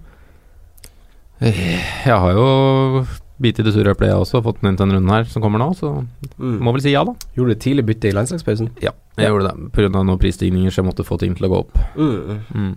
[1.38, 3.04] Jeg har jo
[3.38, 4.42] bitt i det sure eplet, jeg også.
[4.42, 6.58] Fått den inn til den runden her som kommer nå, så mm.
[6.64, 7.14] må vel si ja, da.
[7.36, 8.72] Gjorde du tidlig bytte i landslagspausen?
[8.82, 9.32] Ja, jeg ja.
[9.32, 9.70] gjorde det.
[9.76, 9.90] Pga.
[9.94, 11.78] noen prisstigninger så jeg måtte få ting til å gå opp.
[11.98, 12.40] Mm.
[12.50, 12.72] Mm.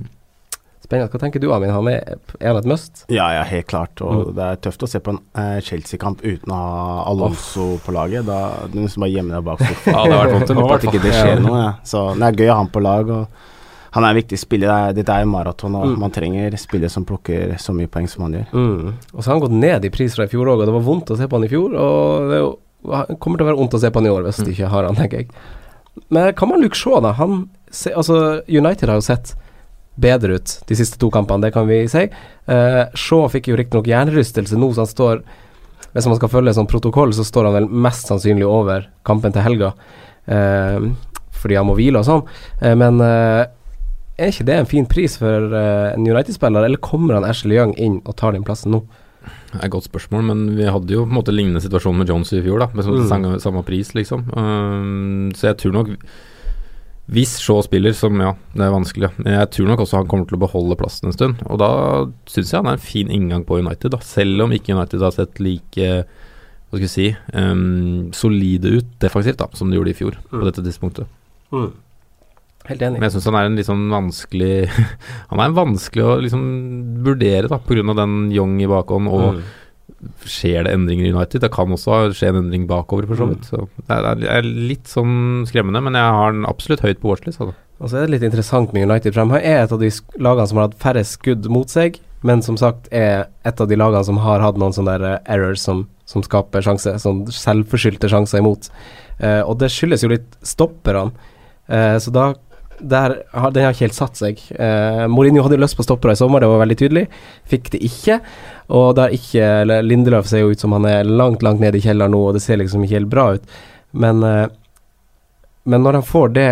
[0.92, 1.12] Spennende.
[1.12, 1.72] Hva tenker du, Amin?
[1.72, 3.06] Han er, er han et must?
[3.08, 4.02] Ja, ja, helt klart.
[4.04, 4.34] Og mm.
[4.36, 7.80] det er tøft å se på en uh, Chelsea-kamp uten å ha Alonso oh.
[7.80, 8.28] på laget.
[8.28, 9.96] Da Du nesten bare gjemme deg bak sofaen.
[9.96, 11.62] ja, det har vært vondt nå, at ikke det skjer noe.
[11.62, 11.70] Ja.
[11.88, 13.14] Så det er gøy å ha han på lag.
[13.16, 14.92] Og han er en viktig spiller.
[14.98, 15.96] Dette er maraton, og mm.
[16.04, 18.52] man trenger spillere som plukker så mye poeng som han gjør.
[18.52, 18.92] Mm.
[19.14, 20.86] Og så har han gått ned i pris fra i fjor òg, og det var
[20.92, 21.78] vondt å se på han i fjor.
[21.80, 22.52] Og det jo,
[23.16, 24.54] kommer til å være vondt å se på han i år hvis de mm.
[24.58, 25.32] ikke har han, tenker jeg.
[26.12, 27.16] Men kan man Luke Shaw, da?
[27.20, 27.46] Han,
[27.96, 29.36] altså, United har jo sett
[30.02, 32.08] bedre ut de siste to kampene, det kan vi si.
[32.50, 35.24] Uh, Shaw fikk jo riktignok hjernerystelse nå, så han står
[35.92, 39.44] Hvis man skal følge sånn protokoll, så står han vel mest sannsynlig over kampen til
[39.44, 39.74] helga.
[40.24, 40.94] Uh,
[41.36, 42.22] fordi han må hvile og sånn.
[42.62, 47.58] Uh, men er ikke det en fin pris for en United-spiller, eller kommer han Ashley
[47.58, 48.84] Young inn og tar den plassen nå?
[49.52, 52.10] Det er et godt spørsmål, men vi hadde jo på en måte lignende situasjon med
[52.10, 52.70] Jones i fjor, da.
[52.72, 53.08] Med mm.
[53.10, 54.24] samme, samme pris, liksom.
[54.32, 55.96] Um, så jeg tror nok
[57.12, 60.30] Hvis Shaw spiller, som ja, det er vanskelig, men jeg tror nok også han kommer
[60.30, 61.42] til å beholde plassen en stund.
[61.52, 61.72] Og da
[62.32, 64.00] syns jeg han er en fin inngang på United, da.
[64.06, 65.90] selv om ikke United har sett like
[66.72, 70.38] hva skal vi si um, solide ut defensivt da, som de gjorde i fjor, mm.
[70.38, 71.10] på dette tidspunktet.
[71.52, 71.74] Mm.
[72.70, 73.02] Helt enig.
[73.02, 74.70] Men jeg syns han er en litt sånn vanskelig
[75.32, 76.44] Han er vanskelig å liksom
[77.04, 77.96] vurdere, da, pga.
[77.98, 79.42] den Young i bakhånd og mm.
[80.26, 81.44] Skjer det endringer i United?
[81.44, 83.50] Det kan også skje en endring bakover, for så vidt.
[83.50, 87.42] Så det er, litt sånn skremmende, men jeg har den absolutt høyt på watchlist.
[87.44, 87.58] Altså.
[87.82, 90.60] Og så er det litt interessant med United, de er et av de lagene som
[90.60, 94.20] har hatt færre skudd mot seg, men som sagt er et av de lagene som
[94.22, 98.70] har hatt noen sånne der eh, errors som, som skaper sjanser, sånn selvforskyldte sjanser imot.
[99.22, 101.10] Uh, og det skyldes jo litt stopperne.
[101.70, 102.28] Uh, så da
[102.80, 103.18] der,
[103.54, 104.40] den har ikke helt satt seg.
[104.56, 107.06] Eh, Mourinho hadde lyst på stoppere i sommer, det var veldig tydelig.
[107.50, 108.20] Fikk det ikke.
[108.74, 111.84] Og der ikke eller Lindeløf ser jo ut som han er langt, langt nede i
[111.84, 113.58] kjelleren nå, og det ser liksom ikke helt bra ut.
[113.92, 114.48] Men, eh,
[115.64, 116.52] men når han får det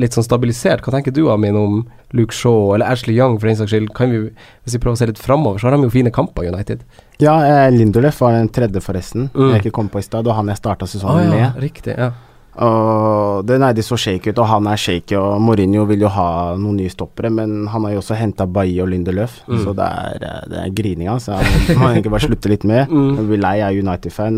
[0.00, 1.80] litt sånn stabilisert, hva tenker du Amin om
[2.16, 3.92] Luke Shaw eller Ashley Young for den saks skyld?
[3.96, 4.22] Kan vi,
[4.64, 6.84] hvis vi prøver å se litt framover, så har de jo fine kamper, United.
[7.22, 9.30] Ja, eh, Lindeløf var den tredje, forresten.
[9.34, 9.50] Mm.
[9.54, 11.62] Jeg ikke kom på i stad, og han jeg starta sesongen ah, ja, med.
[11.64, 12.12] Riktig, ja.
[12.56, 16.12] Og det, nei, de så shake ut, og han er shaky, og Mourinho vil jo
[16.14, 19.58] ha noen nye stoppere, men han har jo også henta Bailly og Lindelöf, mm.
[19.64, 21.18] så det er, eh, det er grininga.
[21.20, 22.86] Så han må egentlig bare slutte litt med.
[22.96, 23.16] Mm.
[23.18, 24.36] Jeg blir lei, jeg er United-fan.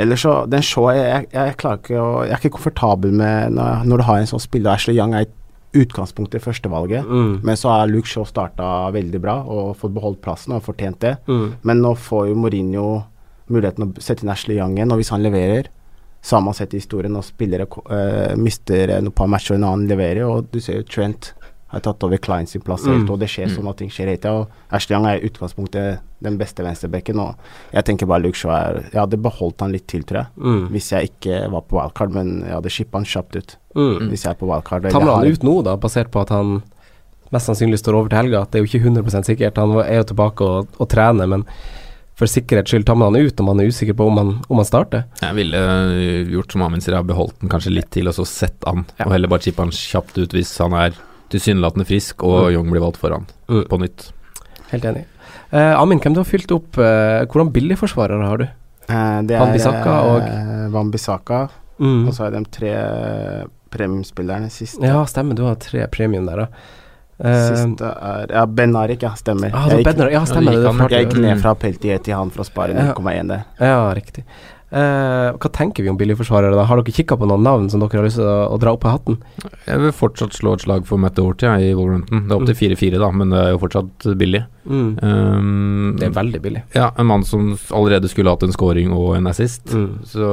[0.00, 3.84] Eller så Den show, jeg, jeg, klarer ikke å Jeg er ikke komfortabel med når,
[3.90, 4.72] når du har en sånn spiller.
[4.72, 5.26] Ashley Young er
[5.76, 7.42] utgangspunktet førstevalget, mm.
[7.44, 11.16] men så har Luke Shaw starta veldig bra og fått beholdt plassen og fortjent det.
[11.28, 11.46] Mm.
[11.68, 12.86] Men nå får jo Mourinho
[13.52, 15.68] muligheten å sette inn Ashley Young igjen, og hvis han leverer
[16.42, 20.24] man sett i historien når spillere uh, mister et par matcher og en annen leverer,
[20.26, 21.32] og du ser jo Trent
[21.66, 23.10] har tatt over Klein sin plass helt, mm.
[23.10, 24.44] og det skjer sånn at ting skjer hele tida.
[24.74, 28.78] Ashley Young er i utgangspunktet den beste venstrebekken, og jeg tenker bare Luke Shaw er
[28.84, 30.62] Jeg hadde beholdt han litt til, tror jeg, mm.
[30.74, 34.06] hvis jeg ikke var på wildcard, men jeg hadde shippa han kjapt ut mm.
[34.12, 34.88] hvis jeg er på wildcard.
[34.94, 36.60] Tar man han ut nå, da, basert på at han
[37.34, 38.44] mest sannsynlig står over til helga?
[38.46, 39.58] Det er jo ikke 100 sikkert.
[39.58, 41.44] Han er jo tilbake og, og trener, men
[42.16, 44.60] for sikkerhets skyld tar man han ut om man er usikker på om han, om
[44.60, 45.04] han starter?
[45.20, 48.64] Jeg ville uh, gjort som Amin sier, beholdt den kanskje litt til, og så sett
[48.64, 48.86] han.
[48.96, 49.08] Ja.
[49.08, 50.96] Og heller bare chippe han kjapt ut hvis han er
[51.32, 52.54] tilsynelatende frisk og mm.
[52.54, 53.66] Young blir valgt foran mm.
[53.68, 54.08] på nytt.
[54.70, 55.04] Helt enig.
[55.52, 58.48] Uh, Amin, hvem du har fylt opp uh, Hvordan billigforsvarere har du?
[58.86, 61.46] Uh, det er og Wambisaka,
[61.78, 62.06] mm.
[62.06, 62.72] og så har jeg de tre
[63.76, 64.80] premiumspillerne sist.
[64.82, 65.36] Ja, stemmer.
[65.36, 66.85] Du har tre premium der, da.
[67.16, 69.14] Siste er Ja, Ben Arik, ja.
[69.16, 69.54] Stemmer.
[69.54, 70.58] Ah, jeg, gikk, ja, stemmer.
[70.58, 73.48] Jeg, jeg gikk ned fra Peltier til han for å spare 0,1 der.
[73.62, 74.26] Ja, riktig.
[74.66, 76.56] Uh, hva tenker vi om billigforsvarere?
[76.58, 76.64] da?
[76.66, 78.82] Har dere kikka på noen navn som dere har lyst til å, å, dra opp
[78.88, 79.20] av hatten?
[79.62, 82.24] Jeg vil fortsatt slå et slag for Matt Doherty i Wolverhampton.
[82.26, 83.04] Det er opp til 4-4, mm.
[83.04, 84.42] da, men det er jo fortsatt billig.
[84.66, 84.88] Mm.
[84.98, 86.64] Um, det er veldig billig.
[86.74, 89.70] Ja, en mann som allerede skulle hatt en scoring og en assist.
[89.70, 90.00] Mm.
[90.10, 90.32] Så,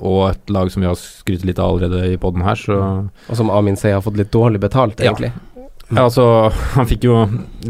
[0.00, 3.36] og et lag som vi har skrytt litt av allerede i poden her, så Og
[3.36, 5.34] som Amin sier har fått litt dårlig betalt, egentlig.
[5.36, 5.55] Ja.
[5.86, 7.20] Ja, altså, han fikk jo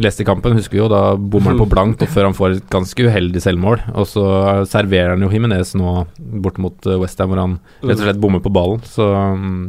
[0.01, 2.69] lest i kampen, husker jo, da bommer han på blankt og før han får et
[2.73, 3.79] ganske uheldig selvmål.
[3.93, 4.25] Og så
[4.71, 8.41] serverer han jo Himinez nå bort mot eh, Westham, hvor han rett og slett bommer
[8.45, 8.81] på ballen.
[8.89, 9.65] Så mm,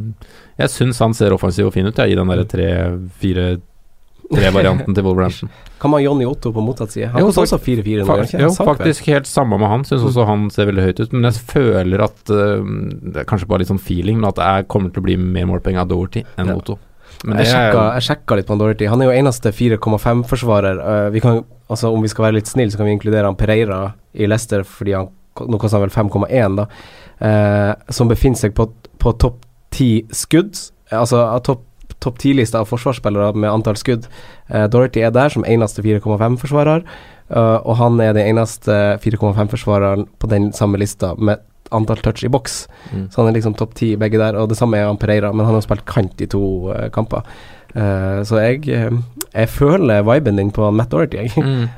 [0.62, 5.48] jeg syns han ser offensiv og fin ut, ja, i den derre tre-fire-tre-varianten til Wolverhampton.
[5.78, 7.08] Kan man Johnny Otto på motsatt side?
[7.12, 8.40] Han koster også 4-4 nå, ikke?
[8.46, 9.82] Jo, faktisk helt samme med han.
[9.86, 11.12] Syns også han ser veldig høyt ut.
[11.12, 14.46] Men jeg føler at uh, Det er kanskje bare litt sånn feeling, men at det
[14.48, 16.56] er, kommer til å bli mer målpenger av Doherty enn ja.
[16.56, 16.74] Otto.
[17.26, 18.86] Men jeg, sjekka, jeg sjekka litt på Doherty.
[18.90, 20.82] Han er jo eneste 4,5-forsvarer.
[20.82, 23.80] Uh, vi altså, om vi skal være litt snille, så kan vi inkludere han Pereira
[24.14, 26.66] i Leicester, fordi han nå koster han vel 5,1, da.
[27.18, 28.68] Uh, som befinner seg på,
[29.02, 29.42] på topp
[29.74, 30.58] ti skudd.
[30.94, 31.64] Altså topp
[31.98, 34.06] topp ti-lista av forsvarsspillere med antall skudd.
[34.50, 36.84] Uh, Dorothy er der som eneste 4,5-forsvarer,
[37.34, 41.42] uh, og han er den eneste 4,5-forsvareren på den samme lista med
[41.74, 42.60] antall touch i boks.
[42.92, 43.08] Mm.
[43.10, 44.38] Så han er liksom topp ti begge der.
[44.40, 47.26] Og det samme er han Pereira, men han har spilt kant i to uh, kamper.
[47.74, 51.44] Uh, så jeg, uh, jeg føler viben din på Matt Dorothy, jeg.
[51.44, 51.68] Mm.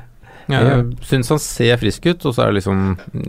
[0.51, 2.79] Ja, jeg syns han ser frisk ut, og så er det liksom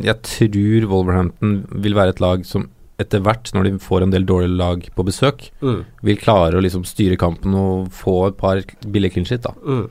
[0.03, 1.53] Jeg tror Wolverhampton
[1.85, 2.65] vil være et lag som
[3.03, 5.79] etter hvert, når de får en del dårlige lag på besøk, mm.
[6.07, 9.55] vil klare å liksom styre kampen og få et par billige clean shit, da.
[9.63, 9.87] Mm.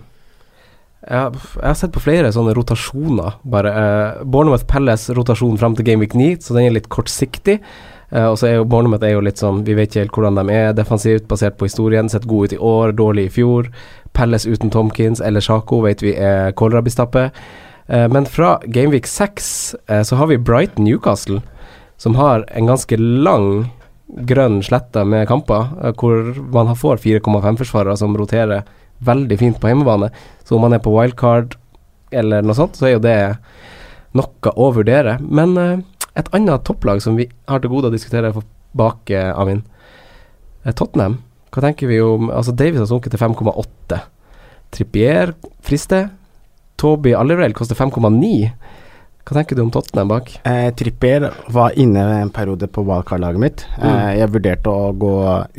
[1.02, 3.40] Jeg, jeg, har sett på flere sånne rotasjoner.
[3.50, 7.58] Bare uh, Bournemouth Palace rotasjon fram til Game Week 9, så den er litt kortsiktig.
[8.12, 10.38] Uh, og så er jo Bournemouth er jo litt sånn Vi vet ikke helt hvordan
[10.38, 12.12] de er defensivt, basert på historien.
[12.12, 13.72] Sett gode ut i år, dårlig i fjor.
[14.14, 17.30] Palace uten Tomkins eller Sjako vet vi er kålrabistappe.
[17.90, 19.50] Uh, men fra Game Week 6
[19.90, 21.42] uh, så har vi Brighton Newcastle,
[21.98, 23.72] som har en ganske lang
[24.28, 28.66] grønn slette med kamper, hvor man får 4,5-forsvarere som roterer
[29.06, 30.12] veldig fint på hjemmebane.
[30.46, 31.58] Så om man er på wildcard
[32.12, 33.18] eller noe sånt, så er jo det
[34.18, 35.18] noe å vurdere.
[35.24, 35.82] Men uh,
[36.20, 38.34] et annet topplag som vi har til gode å diskutere
[38.78, 39.64] bak, Amin,
[40.64, 41.20] Tottenham.
[41.52, 44.00] Hva tenker vi om Altså, Davies har sunket til 5,8.
[44.72, 45.34] Trippier
[45.64, 46.10] frister.
[46.80, 48.52] Toby Allerell koster 5,9.
[49.26, 50.32] Hva tenker du om Tottenham bak?
[50.50, 53.66] Eh, Trippier var inne en periode på wildcard-laget mitt.
[53.78, 53.86] Mm.
[53.88, 55.12] Eh, jeg vurderte å gå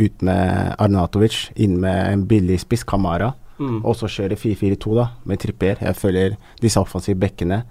[0.06, 3.84] ut med Arnatovic, inn med en billig spiss, Kamara, Mm.
[3.84, 5.76] og så kjøre 4-4-2 da, med Trippier.
[5.80, 7.62] Jeg føler disse offensive bekkene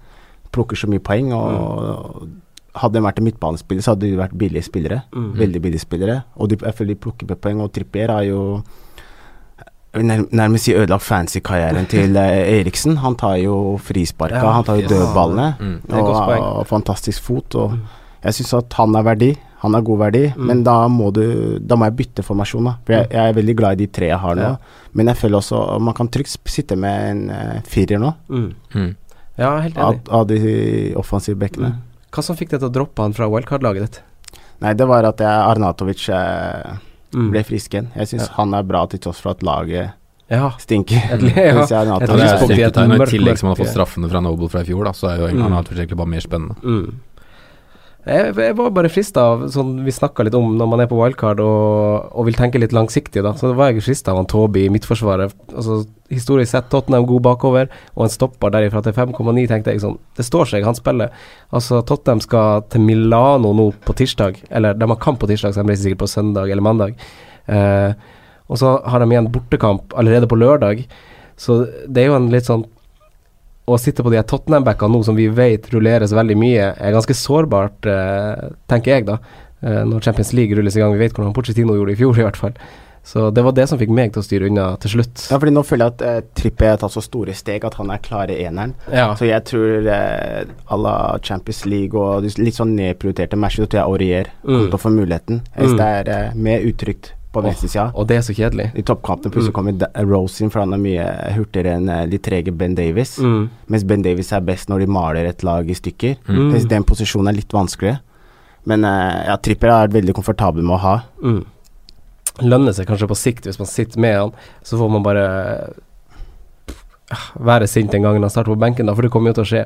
[0.54, 2.30] plukker så mye poeng, og
[2.76, 5.02] hadde de vært en midtbanespiller, så hadde de vært billige spillere.
[5.12, 5.34] Mm.
[5.36, 6.24] Veldig billige spillere.
[6.38, 8.64] Og de, jeg føler de plukker poeng, og Trippier har jo
[9.94, 12.98] nærmest si ødelagt fancy-karrieren til eh, Eriksen.
[13.04, 14.92] Han tar jo frisparka, Ja, han tar jo yes.
[14.92, 15.48] dødballene.
[15.60, 15.78] Mm.
[15.92, 17.56] Og har fantastisk fot.
[17.56, 17.82] Og Mm.
[18.24, 19.38] jeg syns at han er verdi.
[19.62, 20.46] Han er god verdi, Mm.
[20.48, 22.76] men da må du Da må jeg bytte formasjon, da.
[22.86, 24.42] For jeg, jeg er veldig glad i de tre jeg har nå.
[24.42, 24.56] Ja.
[24.94, 28.54] Men jeg føler også Man kan trygt sitte med en uh, firer nå, Mm.
[28.74, 28.96] Mm.
[29.38, 30.00] Ja, helt enig.
[30.10, 31.68] av de offensive bekkene.
[31.74, 31.78] Mm.
[32.12, 34.02] Hva som fikk deg til å droppe han fra wildcard-laget ditt?
[34.62, 36.76] Nei, det var at jeg, Arnatovic eh,
[37.14, 37.32] Mm.
[37.32, 37.90] ble frisk igjen.
[37.96, 38.34] Jeg syns Ja.
[38.38, 39.92] han er bra til tross for at laget
[40.32, 40.50] Ja.
[40.58, 40.96] stinker.
[41.12, 41.18] Ja.
[41.18, 44.22] jeg, jeg jeg, jeg, det er lyspunkt i tillegg som han har fått straffene fra
[44.22, 45.44] Noble fra i fjor, da, så er jo Mm.
[45.46, 46.56] Arnautovic egentlig bare mer spennende.
[46.64, 47.00] Mm.
[48.02, 50.98] Jeg, jeg var bare frista av, sånn vi snakka litt om når man er på
[50.98, 53.36] wildcard og, og vil tenke litt langsiktig, da.
[53.38, 55.36] Så var jeg frista av han Toby i midtforsvaret.
[55.54, 60.00] Altså, historisk sett Tottenham god bakover, og en stopper derifra til 5,9, tenkte jeg sånn.
[60.18, 61.14] Det står seg, han spiller.
[61.54, 65.62] Altså, Tottenham skal til Milano nå på tirsdag, eller de har kamp på tirsdag, så
[65.62, 66.98] de reiser sikkert på søndag eller mandag.
[67.54, 67.94] Eh,
[68.50, 70.88] og så har de igjen bortekamp allerede på lørdag,
[71.38, 72.66] så det er jo en litt sånn
[73.68, 77.86] å sitte på de Tottenham-backene nå som vi vet rulleres veldig mye, er ganske sårbart,
[77.86, 79.20] eh, tenker jeg da.
[79.64, 80.92] Eh, når Champions League rulles i gang.
[80.94, 82.54] Vi vet hvordan Pochettino gjorde det i fjor, i hvert fall.
[83.04, 85.24] Så det var det som fikk meg til å styre unna til slutt.
[85.32, 87.90] Ja, fordi nå føler jeg at uh, Trippet har tatt så store steg at han
[87.90, 88.76] er klare eneren.
[88.94, 89.08] Ja.
[89.18, 93.88] Så jeg tror eh, à la Champions League og litt sånn nedprioriterte matcher, tror jeg
[93.90, 94.70] Aurier kommer Mm.
[94.70, 95.42] til å få muligheten.
[95.58, 95.78] Hvis Mm.
[95.78, 97.86] det er eh, mer utrygt på venstresida.
[97.96, 98.70] Og det er så kjedelig.
[98.76, 99.56] I toppkampen plutselig Mm.
[99.56, 101.06] kommer Rose inn, for han er mye
[101.38, 103.18] hurtigere enn de trege Ben Davis.
[103.20, 103.50] Mm.
[103.70, 106.18] Mens Ben Davis er best når de maler et lag i stykker.
[106.28, 106.52] Mm.
[106.52, 108.02] Mens Den posisjonen er litt vanskeligere.
[108.66, 110.96] Men eh, ja, Tripper har vært veldig komfortabel med å ha.
[111.24, 111.46] Mm.
[112.42, 114.32] Lønner seg kanskje på sikt hvis man sitter med han,
[114.64, 115.24] så får man bare
[116.68, 116.76] eh,
[117.40, 119.44] være sint en gang når han starter på benken, da, for det kommer jo til
[119.48, 119.64] å skje.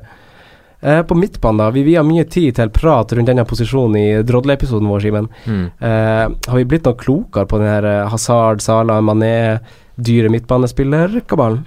[0.86, 1.72] Eh, på midtbanen, da.
[1.74, 5.30] Vi vier mye tid til prat rundt denne posisjonen i Drodle-episoden vår, Simen.
[5.50, 5.64] Mm.
[5.82, 9.64] Eh, har vi blitt noe klokere på den her eh, Hazard, Salah, Mané,
[9.98, 11.64] dyre midtbanespiller-kabalen?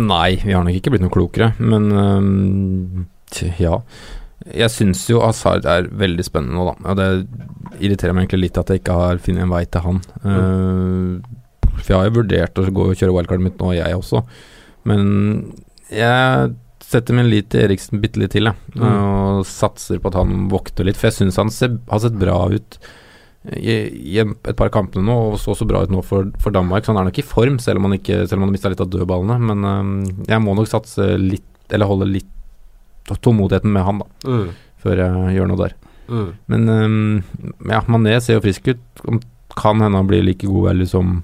[0.00, 3.04] Nei, vi har nok ikke blitt noe klokere, men øhm,
[3.58, 3.78] ja.
[4.50, 6.90] Jeg syns jo Hazard er veldig spennende nå, da.
[6.90, 10.00] Og det irriterer meg egentlig litt at jeg ikke har funnet en vei til han.
[10.24, 11.20] Uh,
[11.76, 14.22] for jeg har jo vurdert å gå og kjøre wildcardet mitt nå, jeg også.
[14.88, 15.04] Men
[15.92, 16.54] jeg
[16.90, 18.74] setter min lit til Eriksen bitte litt til, jeg.
[18.74, 18.86] Mm.
[18.88, 20.98] Og satser på at han vokter litt.
[20.98, 22.80] For jeg syns han ser, har sett bra ut
[23.48, 26.84] i, i et par kampene nå, og så så bra ut nå for, for Danmark.
[26.84, 28.72] Så han er nok i form, selv om han, ikke, selv om han har mista
[28.72, 29.38] litt av dødballene.
[29.50, 29.94] Men øhm,
[30.28, 32.36] jeg må nok satse litt, eller holde litt
[33.10, 34.34] tålmodigheten med han, da,
[34.82, 35.74] før jeg gjør noe der.
[36.10, 36.28] Mm.
[36.52, 37.16] Men øhm,
[37.70, 39.02] ja, Mané ser jo frisk ut.
[39.58, 41.20] Kan hende han blir like god eller som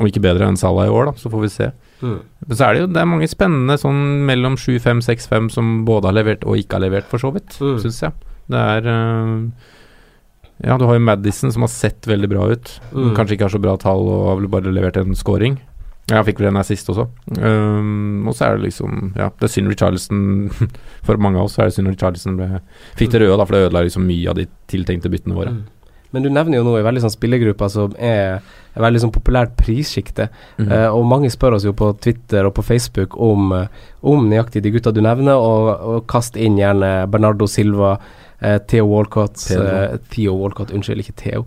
[0.00, 1.66] Om ikke bedre enn Salah i år, da, så får vi se.
[2.00, 2.18] Mm.
[2.46, 6.08] Men så er det jo det er mange spennende sånn mellom 7-5, 6-5 som både
[6.10, 7.78] har levert og ikke har levert, for så vidt, Mm.
[7.82, 8.12] syns jeg.
[8.50, 9.50] Det er uh,
[10.64, 12.80] Ja, du har jo Madison som har sett veldig bra ut.
[12.92, 13.14] Mm.
[13.16, 15.58] Kanskje ikke har så bra tall og har bare levert en scoring.
[16.10, 17.04] Ja, fikk vel en her sist også.
[17.38, 20.50] Um, og så er det liksom Ja, det er synd Richarlison
[21.06, 22.60] For mange av oss er det synd Richarlison ble,
[22.98, 25.52] fikk det røde, da, for det ødela liksom mye av de tiltenkte byttene våre.
[25.54, 25.62] Mm.
[26.10, 29.56] Men du nevner jo nå en veldig sånn spillergruppe som er et veldig sånn populært
[29.58, 30.28] prissjikte.
[30.58, 30.86] Mm -hmm.
[30.86, 33.52] uh, og mange spør oss jo på Twitter og på Facebook om,
[34.02, 37.98] om nøyaktig de gutta du nevner, og, og kast inn gjerne Bernardo Silva,
[38.42, 39.62] Uh, Theo Walcott Theo.
[39.62, 41.44] Uh, Theo Walcott, unnskyld, ikke Theo.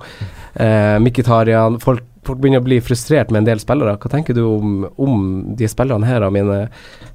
[0.54, 1.80] Eh, Mkhitaryan.
[1.80, 3.96] Folk, folk begynner å bli frustrert med en del spillere.
[3.98, 5.18] Hva tenker du om, om
[5.60, 6.26] de spillerne her?
[6.30, 6.70] Jeg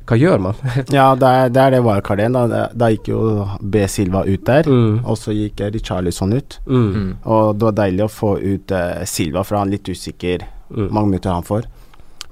[0.08, 0.54] hva gjør man?
[0.94, 2.36] Ja, det er det, er det wildcard igjen.
[2.38, 2.62] Da.
[2.72, 3.22] Da gikk jo
[3.60, 3.82] B.
[3.88, 5.00] Silva ut der, mm.
[5.04, 6.58] og så gikk Richarlison ut.
[6.66, 6.86] Mm.
[6.94, 7.10] Mm.
[7.24, 10.90] Og det var deilig å få ut uh, Silva, for han er litt usikker Mm.
[10.92, 11.64] mange minutter han får.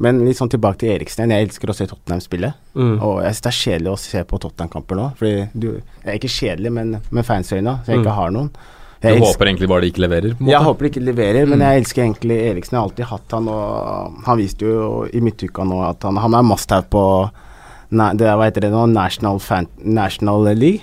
[0.05, 1.33] Men litt sånn tilbake til Eriksen igjen.
[1.39, 2.51] Jeg elsker å se Tottenham spille.
[2.77, 2.99] Mm.
[3.01, 5.07] Og jeg synes det er kjedelig å se på Tottenham-kamper nå.
[5.17, 8.05] Fordi du Jeg er ikke kjedelig, men med fansøyne, så jeg Mm.
[8.05, 8.51] ikke har noen.
[9.03, 10.37] Du elsker, håper egentlig bare de ikke leverer?
[10.41, 11.65] Jeg håper de ikke leverer, men Mm.
[11.67, 12.73] jeg elsker egentlig Eriksen.
[12.73, 16.35] Jeg har alltid hatt han, og han viste jo i midtuka nå at han, han
[16.35, 17.03] er must-have på
[17.91, 18.87] Nei, det, hva heter det nå?
[18.91, 20.81] National, fan, National League?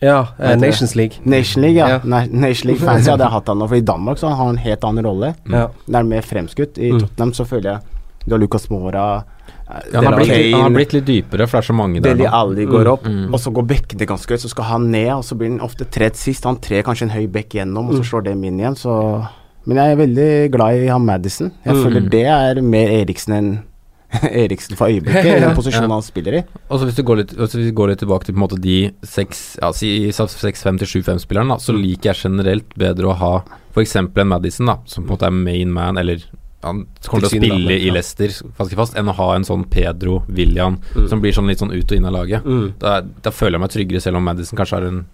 [0.00, 0.54] Ja, eh.
[0.56, 1.18] Nations League.
[1.24, 1.98] Nation League, ja.
[1.98, 1.98] Ja.
[2.30, 3.68] Nation League fans, ja, det har jeg hatt han nå.
[3.68, 5.34] For i Danmark så har han en helt annen rolle.
[5.44, 5.52] Mm.
[5.58, 5.66] Ja.
[5.86, 6.78] Det er mer fremskutt.
[6.78, 7.00] I Mm.
[7.00, 7.80] Tottenham så føler jeg
[8.26, 9.24] du har Lucas Mora,
[9.66, 12.26] han, har blitt, han har blitt litt dypere, for det er så mange der Deli.
[12.30, 12.92] Alli går Mm.
[12.92, 13.34] opp, Mm.
[13.34, 14.40] og så går bekkene ganske høyt.
[14.40, 16.44] Så skal han ned, og så blir han ofte tredd sist.
[16.44, 18.10] Han trer kanskje en høy bekk gjennom, og så Mm.
[18.10, 18.76] slår dem inn igjen.
[18.76, 19.28] Så
[19.66, 21.50] Men jeg er veldig glad i han Madison.
[21.64, 21.82] Jeg mm.
[21.82, 23.58] føler det er mer Eriksen enn
[24.22, 25.94] Eriksen for øyeblikket, i den posisjonen ja.
[25.98, 26.44] han spiller i.
[26.70, 28.60] Og så Hvis du går litt, hvis vi går litt tilbake til på en måte
[28.62, 31.82] de 6-5 til 7-5-spillerne, så mm.
[31.82, 33.32] liker jeg generelt bedre å ha
[33.74, 33.96] f.eks.
[33.96, 36.22] en Madison, da, som på en måte er main man, eller
[36.66, 40.22] han kommer til å spille i Leicester ganske fast, enn å ha en sånn Pedro
[40.28, 41.06] William mm.
[41.10, 42.46] som blir sånn litt sånn ut og inn av laget.
[42.46, 42.74] Mm.
[42.82, 45.06] Da, da, føler jeg meg tryggere, selv om Madison kanskje er en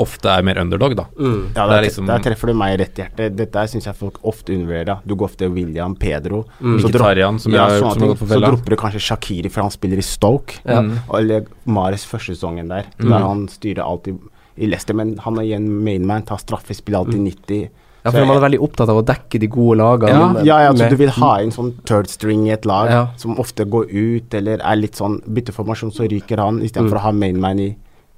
[0.00, 1.04] ofte er mer underdog, da.
[1.18, 1.40] Mm.
[1.54, 3.36] Ja, der, liksom, der, treffer du meg rett i hjertet.
[3.36, 5.02] Dette syns jeg folk ofte undervurderer.
[5.04, 6.78] Du går ofte William, Pedro mm.
[6.80, 10.00] Så, Tarian, som, ja, jeg, som ting, så dropper du kanskje Shakiri, for han spiller
[10.00, 10.60] i Stoke.
[10.64, 10.80] Ja.
[10.86, 10.94] Mm.
[11.18, 13.10] Eller Mares første sesongen der, mm.
[13.10, 14.22] der han styrer alltid
[14.60, 17.68] i Leicester, men han er igjen mainman, tar straffespill alltid 90.
[18.00, 20.12] Ja, for Man er veldig opptatt av å dekke de gode lagene.
[20.16, 23.02] Ja, ja, ja altså, du vil ha en sånn third string i et lag ja.
[23.20, 27.02] som ofte går ut, eller er litt sånn bytteformasjon, så ryker han, istedenfor mm.
[27.02, 27.68] å ha mainman i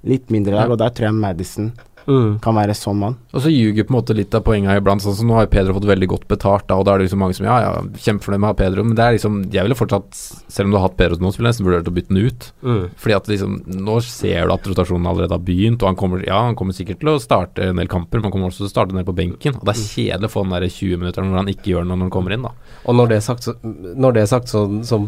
[0.07, 0.71] litt mindre lag.
[0.71, 1.73] Og der tror jeg Madison
[2.07, 2.38] Mm.
[2.43, 3.17] Kan være sånn mann.
[3.33, 5.03] Og så ljuger på en måte litt av poenget iblant.
[5.05, 7.09] Sånn som nå har jo Pedro fått veldig godt betalt, da, og da er det
[7.09, 7.73] liksom mange som ja, ja,
[8.07, 10.21] kjempefornøyd med å ha Pedro, men det er liksom Jeg ville fortsatt,
[10.53, 12.29] selv om du har hatt Pedro nå, så ville jeg nesten vurdert å bytte den
[12.29, 12.49] ut.
[12.62, 12.83] Mm.
[13.05, 16.43] Fordi at liksom Nå ser du at rotasjonen allerede har begynt, og han kommer Ja,
[16.49, 18.75] han kommer sikkert til å starte en del kamper, men han kommer også til å
[18.75, 19.59] starte ned på benken.
[19.59, 19.88] Og det er mm.
[19.95, 22.37] kjedelig å få den der 20 minutter når han ikke gjør noe når han kommer
[22.37, 22.55] inn, da.
[22.87, 25.01] Og når det er sagt, så, når det er sagt så, så,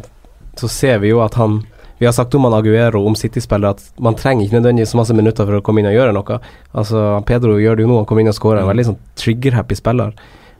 [0.60, 1.62] så ser vi jo at han
[2.04, 5.14] vi har sagt om han Aguero, om City-spillere, at man trenger ikke nødvendigvis så masse
[5.16, 6.36] minutter for å komme inn og gjøre noe.
[6.76, 8.60] Altså, Pedro gjør det jo nå, han kommer inn og skårer.
[8.60, 8.72] En mm.
[8.74, 10.12] veldig sånn trigger-happy spiller.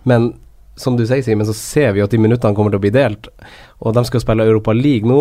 [0.09, 0.31] Men
[0.77, 3.29] som du sier, Simen, så ser vi at de minuttene kommer til å bli delt.
[3.85, 5.21] Og de skal spille Europa League nå,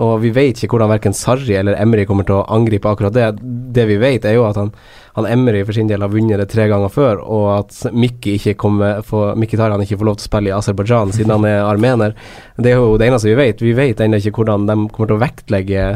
[0.00, 3.28] og vi vet ikke hvordan verken Sarri eller Emry kommer til å angripe akkurat det.
[3.74, 4.72] Det vi vet, er jo at han,
[5.16, 9.86] han Emry for sin del har vunnet det tre ganger før, og at Mikki Mkhitaryan
[9.86, 12.16] ikke får lov til å spille i Aserbajdsjan siden han er armener.
[12.58, 13.64] Det er jo det eneste vi vet.
[13.64, 15.90] Vi vet ennå ikke hvordan de kommer til å vektlegge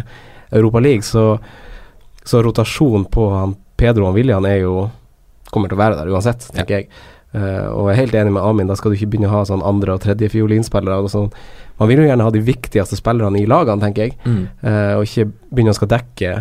[0.55, 1.35] Europa League, så,
[2.25, 4.85] så rotasjon på han Pedro og William er jo
[5.55, 6.83] kommer til å være der uansett, tenker ja.
[6.83, 7.11] jeg.
[7.35, 9.45] Uh, og jeg er helt enig med Amin, da skal du ikke begynne å ha
[9.49, 11.11] sånn andre- og tredje fiolinspillere.
[11.11, 11.33] Sånn.
[11.81, 14.43] Man vil jo gjerne ha de viktigste spillerne i lagene, tenker jeg, mm.
[14.63, 16.35] uh, og ikke begynne å skal dekke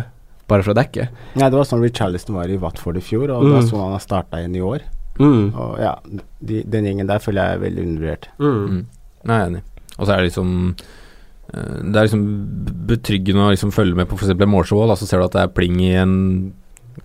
[0.50, 1.08] bare for å dekke.
[1.34, 3.50] Nei, det var sånn Richarlison var i Watford i fjor, og mm.
[3.50, 4.84] det er sånn han har starta igjen i år.
[5.18, 5.54] Mm.
[5.54, 5.94] Og ja,
[6.42, 8.28] de, den gjengen der føler jeg er veldig undervurdert.
[8.38, 8.52] Mm.
[8.52, 8.84] mm.
[9.24, 9.64] Nei, jeg er enig.
[9.94, 12.24] Og så er det liksom eh, Det er liksom
[12.90, 14.34] betryggende å liksom følge med på f.eks.
[14.50, 16.16] målshow, så ser du at det er pling i en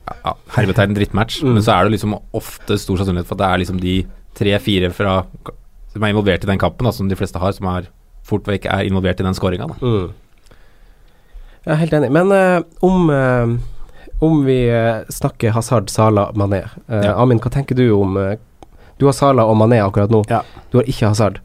[0.07, 1.53] ja, hermetegn drittmatch, mm.
[1.55, 3.95] men så er det liksom ofte stor sannsynlighet for at det er liksom de
[4.37, 7.89] tre-fire som er involvert i den kampen, da, som de fleste har, som er
[8.29, 9.69] fort vekk er involvert i den skåringa.
[9.81, 10.11] Mm.
[11.65, 12.11] Jeg er helt enig.
[12.13, 17.15] Men uh, om, uh, om vi uh, snakker Hazard, Sala, Mané ja.
[17.15, 18.17] Amin, hva tenker du om
[18.99, 20.23] Du har Sala og Mané akkurat nå.
[20.29, 20.43] Ja.
[20.71, 21.41] Du har ikke Hazard.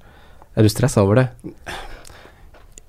[0.55, 1.27] Er du stressa over det?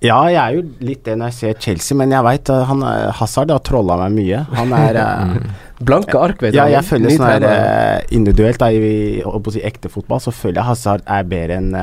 [0.03, 2.73] Ja, jeg er jo litt det når jeg ser Chelsea, men jeg veit uh,
[3.19, 4.41] Hazard har trolla meg mye.
[4.58, 5.38] Han er uh,
[5.88, 6.60] Blanke ark, vet du.
[6.60, 10.69] Ja, jeg føler sånn her uh, individuelt, da, i, i ekte fotball, så føler jeg
[10.69, 11.73] Hazard er bedre enn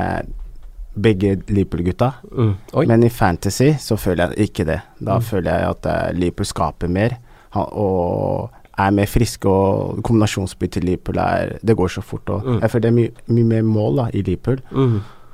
[0.93, 2.11] begge Liverpool-gutta.
[2.29, 2.55] Mm.
[2.91, 4.83] Men i Fantasy så føler jeg ikke det.
[5.01, 5.29] Da mm.
[5.31, 7.17] føler jeg at Liverpool skaper mer.
[7.57, 12.29] Og er mer friske, og kombinasjonsbytte til Liverpool er Det går så fort.
[12.29, 12.61] Og mm.
[12.61, 14.61] Jeg føler det er mye, mer mål da i Liverpool.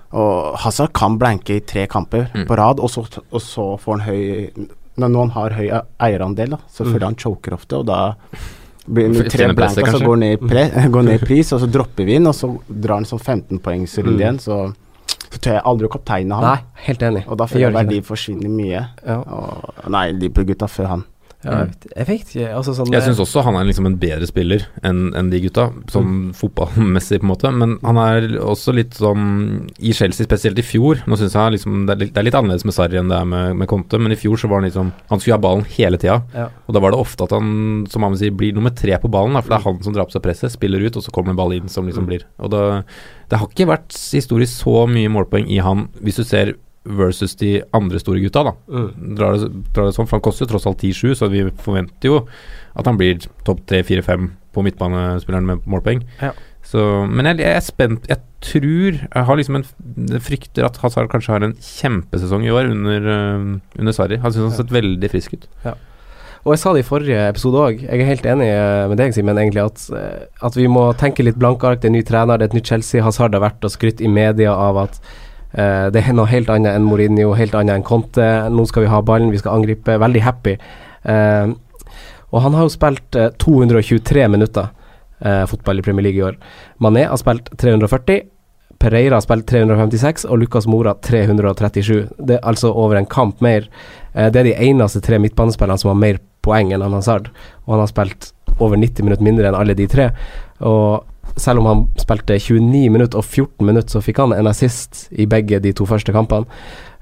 [0.08, 0.18] Mm.
[0.22, 2.46] Og Hazard kan blanke i tre kamper mm.
[2.48, 4.68] på rad, og så, og så, får han høy
[4.98, 6.92] Når noen har høy eierandel, da, så mm.
[6.92, 8.00] føler han choker ofte, og da
[8.88, 12.08] blir det tre blanke, så går ned, pre, går ned i pris, og så dropper
[12.08, 14.22] vi inn, og så drar han sånn 15-poengsrunde mm.
[14.24, 14.60] igjen, så
[15.28, 16.44] så tør jeg aldri å kapteine han.
[16.46, 17.22] Nei, helt enig.
[17.28, 18.82] Og da føler jeg verdi forsvinner mye.
[19.04, 19.18] Ja.
[19.20, 21.04] Og, nei, Liverpool-gutta før han.
[21.46, 25.12] Ja, jeg ikke altså sånn Jeg syns også han er liksom en bedre spiller enn
[25.14, 26.32] en de gutta, sånn mm.
[26.34, 27.52] fotballmessig, på en måte.
[27.54, 31.84] Men han er også litt sånn I Chelsea, spesielt i fjor Nå syns jeg liksom,
[31.86, 34.02] det, er litt, det er litt annerledes med Sarri enn det er med, med Conte,
[34.02, 36.50] men i fjor så var han liksom Han skulle ha ballen hele tida, ja.
[36.66, 39.10] og da var det ofte at han, som han vil si, blir nummer tre på
[39.12, 41.14] ballen, da, for det er han som drar på seg presset, spiller ut, og så
[41.14, 42.10] kommer en ball inn som liksom mm.
[42.10, 42.64] blir Og da,
[43.30, 46.56] det har ikke vært historisk så mye målpoeng i han, hvis du ser
[46.98, 48.54] versus de andre store gutta, da.
[48.68, 49.14] Mm.
[49.18, 52.12] Drar, det, drar, det, sånn, for han koster jo tross alt 10-7, så vi forventer
[52.12, 52.20] jo
[52.78, 56.04] at han blir topp 3-4-5 på midtbanespilleren med målpoeng.
[56.22, 56.32] Ja.
[56.68, 58.08] Så, men jeg, jeg, er spent.
[58.10, 62.68] Jeg tror Jeg har liksom en frykter at Hazard kanskje har en kjempesesong i år
[62.74, 64.18] under, uh, under Sarri.
[64.20, 65.46] Han syns han har sett veldig frisk ut.
[65.64, 65.78] Ja.
[66.44, 68.46] Og jeg sa det i forrige episode òg, jeg er helt enig
[68.88, 71.80] med deg, Simen, egentlig, at, eh, at vi må tenke litt blankark.
[71.82, 73.02] Det er ny trener, det er et nytt Chelsea.
[73.04, 75.00] Hazard har vært og skrytt i media av at
[75.54, 78.26] Uh, det er noe helt annet enn Mourinho, helt annet enn Conte.
[78.52, 79.96] Nå skal vi ha ballen, vi skal angripe.
[80.00, 80.56] Veldig happy.
[81.08, 81.54] Uh,
[82.28, 84.74] og han har jo spilt uh, 223 minutter
[85.18, 86.36] fotball i Premier League i år.
[86.78, 88.20] Mané har spilt 340.
[88.78, 92.04] Pereira har spilt 356 og Lucas Mora 337.
[92.22, 93.66] Det er altså over en kamp mer.
[94.14, 97.32] det er de eneste tre midtbanespillerne som har mer poeng enn Hazard,
[97.66, 98.30] og han har spilt
[98.60, 100.12] over 90 minutter mindre enn alle de tre.
[100.62, 101.02] Og
[101.40, 105.28] selv om han spilte 29 minutter og 14 minutter, så fikk han en assist i
[105.30, 106.48] begge de to første kampene.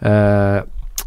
[0.01, 0.63] Uh,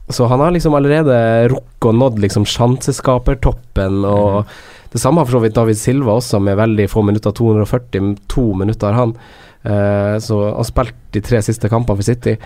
[0.09, 4.55] så han har liksom allerede rukket og nådd liksom sjanseskapertoppen, og mm.
[4.93, 7.35] det samme har for så vidt David Silva også, med veldig få minutter.
[7.37, 9.13] 242 minutter har han.
[9.59, 12.39] Uh, så han spilt de tre siste kampene for City.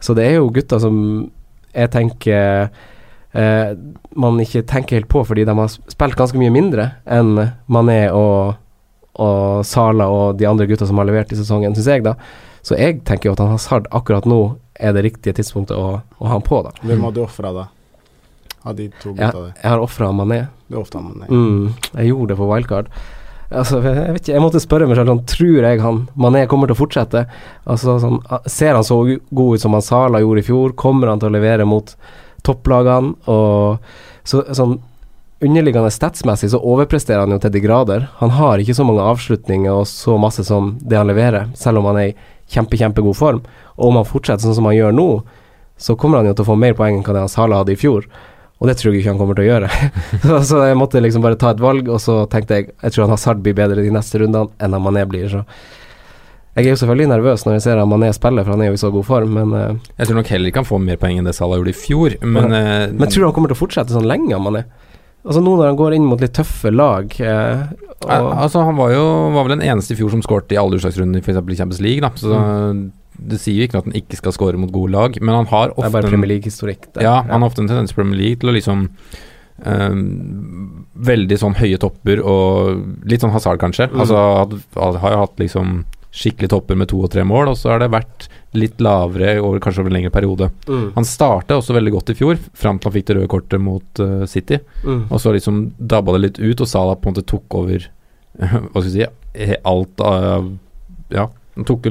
[0.00, 0.96] Så det er jo gutter som
[1.74, 2.70] jeg tenker
[3.36, 3.68] uh,
[4.16, 7.36] man ikke tenker helt på, fordi de har spilt ganske mye mindre enn
[7.70, 8.56] Mané og,
[9.20, 12.16] og Sala og de andre gutta som har levert i sesongen, syns jeg, da.
[12.66, 14.40] Så jeg tenker jo at han Hazard akkurat nå
[14.80, 16.74] er det riktige tidspunktet å, å ha han på, da.
[16.80, 17.68] Hvem har du ofra, da?
[18.62, 19.54] Av de to gutta der?
[19.56, 20.42] Jeg har ofra Mané.
[20.68, 21.28] Du ofra Mané?
[21.28, 22.92] Mm, jeg gjorde det for wildcard.
[23.50, 26.70] Altså, jeg vet ikke, jeg måtte spørre meg selv sånn, tror jeg han Mané kommer
[26.70, 27.24] til å fortsette?
[27.64, 30.76] Altså, sånn, ser han så god ut som han Sala gjorde i fjor?
[30.78, 31.90] Kommer han til å levere mot
[32.46, 33.16] topplagene?
[33.32, 33.80] Og
[34.28, 34.78] så, sånn
[35.40, 38.08] underliggende statsmessig så overpresterer han jo til de grader.
[38.20, 41.88] Han har ikke så mange avslutninger og så masse som det han leverer, selv om
[41.90, 42.16] han er i
[42.50, 43.44] kjempe, kjempegod form.
[43.78, 45.08] Og om han fortsetter sånn som han gjør nå,
[45.80, 47.72] så kommer han jo til å få mer poeng enn hva det han Sala hadde
[47.72, 48.04] i fjor.
[48.60, 49.68] Og det tror jeg ikke han kommer til å gjøre.
[50.48, 53.14] så, jeg måtte liksom bare ta et valg, og så tenkte jeg jeg tror han
[53.14, 55.30] Hazard blir bedre de neste rundene enn han Mané blir.
[55.32, 55.46] Så
[56.58, 58.76] jeg er jo selvfølgelig nervøs når jeg ser at Mané spiller, for han er jo
[58.76, 61.22] i så god form, men uh, Jeg tror nok heller ikke han får mer poeng
[61.22, 63.62] enn det Salah gjorde i fjor, men uh, Men tror du han kommer til å
[63.62, 64.66] fortsette sånn lenge, Mané?
[65.24, 67.66] Altså nå når han går inn mot litt tøffe lag uh,
[68.08, 69.02] Altså Han var jo
[69.34, 71.36] var vel den eneste i fjor som skåret i alle utslagsrunder, f.eks.
[71.36, 72.14] i Champions League, da.
[72.16, 72.88] Så mm
[73.20, 75.74] det sier jo ikke at han ikke skal skåre mot gode lag, men han har
[75.74, 76.88] ofte Det er bare Premier League-historikk.
[77.02, 78.86] Ja, han har ofte en tendens i Premier League til å liksom
[79.66, 80.04] um,
[81.10, 83.90] Veldig sånn høye topper og litt sånn hasard, kanskje.
[83.90, 84.04] Mm.
[84.04, 84.20] Altså
[84.80, 87.84] han har jo hatt liksom skikkelig topper med to og tre mål, og så har
[87.84, 88.26] det vært
[88.58, 90.50] litt lavere over kanskje over en lengre periode.
[90.66, 90.86] Mm.
[90.96, 94.02] Han starta også veldig godt i fjor, fram til han fikk det røde kortet mot
[94.02, 94.58] uh, City.
[94.82, 95.04] Mm.
[95.08, 97.86] Og så liksom dabba det litt ut, og Salah på en måte tok over
[98.40, 100.50] Hva skal vi si alt av
[101.14, 101.86] Ja, han tok,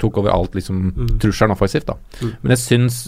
[0.00, 1.14] tok, over alt liksom mm.
[1.22, 1.98] trusselen offensivt, da.
[2.20, 2.34] Mm.
[2.40, 3.00] Men jeg syns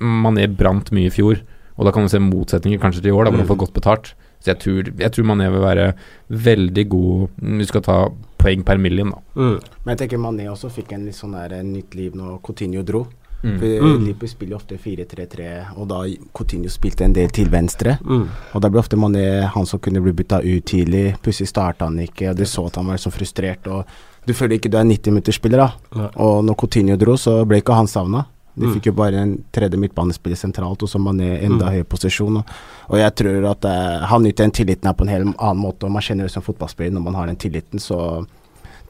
[0.00, 1.40] Mané brant mye i fjor,
[1.76, 3.76] og da kan du se motsetninger kanskje til i år, da hvor han får godt
[3.76, 4.12] betalt.
[4.42, 5.92] Så jeg tror, jeg tror Mané vil være
[6.26, 7.98] veldig god Vi skal ta
[8.42, 9.22] poeng per million, da.
[9.38, 9.58] Mm.
[9.82, 13.06] Men jeg tenker Mané også fikk en litt sånn der, nytt liv når Coutinho dro.
[13.42, 13.56] Mm.
[13.58, 14.04] For mm.
[14.04, 16.04] Liverpool spiller ofte 4-3-3, og da
[16.36, 17.96] Coutinho spilte en del til venstre.
[18.06, 18.28] Mm.
[18.54, 21.16] Og da ble ofte Mané han som kunne bli bytta ut tidlig.
[21.22, 23.66] Plutselig starta han ikke, og du så at han var så frustrert.
[23.66, 26.06] Og du føler ikke du er 90-minuttersspiller, da.
[26.22, 28.26] Og når Coutinho dro, så ble ikke han savna.
[28.54, 28.74] De mm.
[28.76, 31.72] fikk jo bare en tredje midtbanespiller sentralt, og så Mané enda mm.
[31.72, 32.40] høyere posisjon.
[32.42, 32.54] Og,
[32.90, 35.88] og, jeg tror at uh, han nyter den tilliten her på en helt annen måte,
[35.88, 37.98] og man kjenner det som fotballspiller når man har den tilliten, så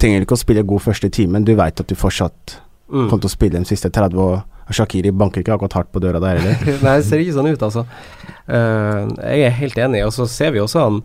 [0.03, 1.47] trenger du ikke å spille god første timen.
[1.47, 2.59] Du veit at du fortsatt
[2.91, 3.07] mm.
[3.07, 4.41] kommer til å spille de siste 30 år.
[4.73, 6.63] Shakiri banker ikke akkurat hardt på døra der heller.
[6.87, 7.85] Nei, det ser ikke sånn ut, altså.
[8.49, 11.05] Uh, jeg er helt enig, og så ser vi også han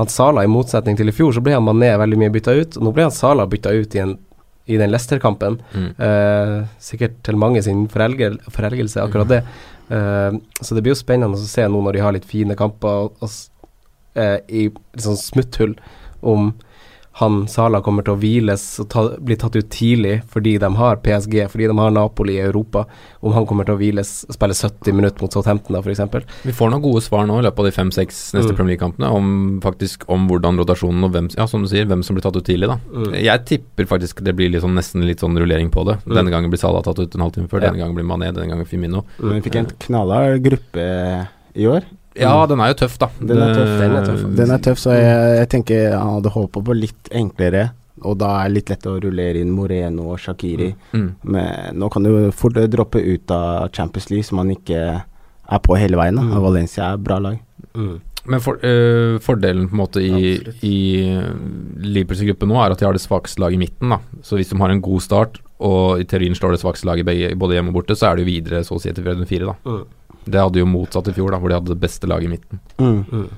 [0.00, 2.78] han Sala, i motsetning til i fjor, så ble han Mané veldig mye bytta ut.
[2.78, 4.14] Og nå ble han Sala bytta ut i, en,
[4.70, 5.58] i den Leicester-kampen.
[5.74, 5.90] Mm.
[5.98, 9.34] Uh, sikkert til mange sin forelgel, forelgelse, akkurat mm.
[9.34, 9.42] det.
[9.90, 13.06] Uh, så det blir jo spennende å se nå når de har litt fine kamper
[13.06, 13.38] og, og,
[14.18, 15.74] uh, i liksom smutthull,
[16.20, 16.52] om
[17.12, 21.00] han Sala kommer til å hviles og ta, bli tatt ut tidlig fordi de har
[21.02, 22.84] PSG, fordi de har Napoli i Europa.
[23.20, 26.30] Om han kommer til å hviles og spille 70 minutter mot Southampton, da, f.eks.
[26.46, 28.56] Vi får noen gode svar nå i løpet av de fem-seks neste mm.
[28.56, 29.28] Premier League-kampene om,
[29.64, 32.46] faktisk, om hvordan rotasjonen og hvem, ja, som du sier, hvem som blir tatt ut
[32.46, 32.70] tidlig.
[32.70, 32.78] da.
[32.94, 33.12] Mm.
[33.18, 35.98] Jeg tipper faktisk det blir liksom, nesten litt sånn rullering på det.
[36.04, 36.14] Mm.
[36.14, 37.72] Denne gangen blir Sala tatt ut en halvtime før, ja.
[37.72, 39.02] denne gangen blir Mané, denne gangen Fimino.
[39.18, 39.34] Mm.
[39.40, 40.86] Vi fikk en knallhard gruppe
[41.58, 41.84] i år.
[42.18, 42.48] Ja, mm.
[42.50, 43.10] den er jo tøff, da.
[43.20, 46.32] Den er tøff, den er tøff, den er tøff så jeg, jeg tenker jeg hadde
[46.34, 47.68] håpa på litt enklere.
[48.08, 50.70] Og da er det litt lett å rullere inn Moreno og Shakiri.
[50.92, 51.00] Mm.
[51.00, 51.08] mm.
[51.34, 54.80] Men nå kan du fort droppe ut av Champions League, så man ikke
[55.50, 56.16] er på hele veien.
[56.16, 56.40] Da.
[56.40, 57.36] Valencia er et bra lag.
[57.76, 57.98] Mm.
[58.30, 60.34] Men for, øh, fordelen på en måte i,
[60.66, 60.76] i
[61.80, 63.94] Liverpools gruppe nå er at de har det svakeste laget i midten.
[63.94, 67.08] da Så hvis de har en god start, og i teorien slår det svakeste laget
[67.38, 69.52] både hjemme og borte, så er det jo videre så å si etter runde fire.
[69.52, 69.84] da mm.
[70.24, 72.60] Det hadde jo motsatt i fjor, da hvor de hadde det beste laget i midten.
[72.78, 73.30] Mm.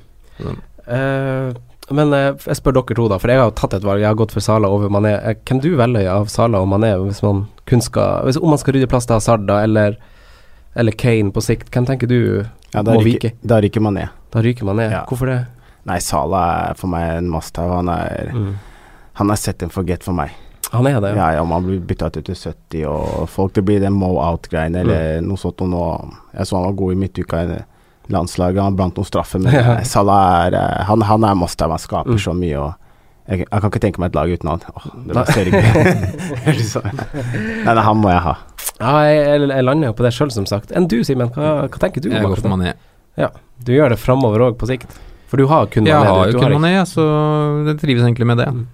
[0.43, 0.57] Mm.
[0.87, 1.53] Uh,
[1.95, 4.03] men uh, jeg spør dere to, da, for jeg har tatt et valg.
[4.03, 5.15] Jeg har gått for Sala over Mané.
[5.23, 8.61] Uh, hvem du velger av Sala og Mané hvis man kun skal hvis, Om man
[8.61, 9.97] skal rydde plass til Hazard da, eller,
[10.79, 13.35] eller Kane på sikt, hvem tenker du ja, må vike?
[13.47, 14.09] Da ryker Mané.
[14.35, 14.91] Da ryker Mané.
[14.91, 15.05] Ja.
[15.09, 15.41] Hvorfor det?
[15.89, 17.81] Nei, Sala er for meg en must-have.
[17.83, 17.91] Han
[18.37, 18.53] mm.
[19.21, 20.33] Han er set and forget for meg.
[20.73, 21.27] Han er det, ja.
[21.37, 25.19] ja, man blir bytta ut til 70, og folk Det blir den mo out-greiene eller
[25.21, 25.27] mm.
[25.29, 25.61] noe sånt.
[25.61, 25.83] Og nå,
[26.33, 27.59] jeg så han var god i midtuka i
[28.13, 29.75] landslaget, han brant noen straffer, men ja.
[29.87, 32.23] Salah er eh, Han, han er master, han skaper mm.
[32.25, 32.63] så mye.
[32.63, 32.73] og
[33.29, 34.65] jeg, jeg, kan ikke tenke meg et lag uten han.
[34.73, 35.63] Åh, det var sørgelig.
[37.63, 38.33] Nei, nei, han må jeg ha.
[38.81, 40.73] Ja, jeg, jeg lander jo på det sjøl, som sagt.
[40.75, 41.31] Enn du, Simen?
[41.37, 42.09] Hva, hva, tenker du?
[42.11, 42.73] Jeg går for Mané.
[43.21, 43.29] Ja,
[43.63, 44.97] du gjør det framover òg, på sikt?
[45.31, 45.93] For du har kun Mané?
[45.93, 47.07] Jeg har jo kun Mané, så
[47.69, 48.49] jeg trives egentlig med det.
[48.51, 48.67] Mm.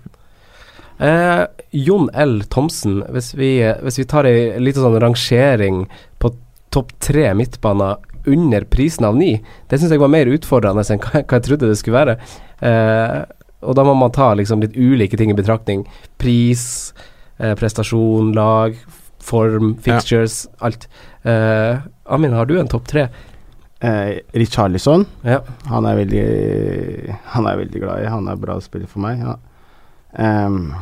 [0.98, 2.42] Eh, Jon L.
[2.50, 3.52] Thomsen, hvis vi,
[3.84, 5.84] hvis vi tar ei lita sånn rangering
[6.18, 6.32] på
[6.74, 7.96] topp tre midtbaner
[8.28, 9.36] under prisen av ni,
[9.70, 12.18] det syns jeg var mer utfordrende enn hva, hva jeg trodde det skulle være.
[12.66, 13.18] Eh,
[13.66, 15.86] og da må man ta liksom litt ulike ting i betraktning.
[16.20, 16.92] Pris,
[17.38, 18.76] eh, prestasjon, lag,
[19.28, 20.68] form, fixtures, ja.
[20.68, 20.88] alt.
[21.22, 23.08] Eh, Amin, har du en topp tre?
[23.80, 25.04] Eh, Richarlison.
[25.22, 25.40] Ja.
[25.70, 28.08] Han er veldig Han er veldig glad i.
[28.10, 29.20] Han er bra spiller for meg.
[29.22, 29.36] Ja.
[30.12, 30.74] Um,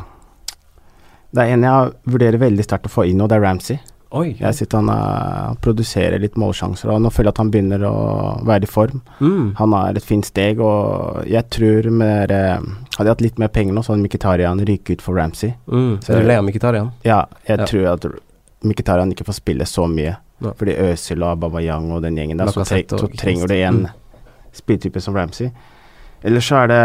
[1.35, 3.79] det er en jeg vurderer veldig sterkt å få inn, og det er Ramsey.
[4.15, 7.83] Oi, jeg sitter han uh, produserer litt målsjanser, og nå føler jeg at han begynner
[7.89, 7.95] å
[8.47, 9.01] være i form.
[9.19, 9.49] Mm.
[9.59, 13.51] Han har et fint steg, og jeg tror mer, uh, Hadde jeg hatt litt mer
[13.53, 15.51] penger nå, så hadde Mkhitarian ryket ut for Ramsey.
[15.67, 15.99] Mm.
[16.01, 16.87] Så du ler av Mkhitarian?
[17.05, 17.67] Ja, jeg ja.
[17.69, 18.07] tror at
[18.65, 20.15] Mkhitarian ikke får spille så mye.
[20.41, 20.53] Ja.
[20.57, 24.23] Fordi Øzil og Babayang og den gjengen der, så, tre så, trenger du en mm.
[24.57, 25.51] spilltype som Ramsey.
[26.25, 26.81] Ellers så er det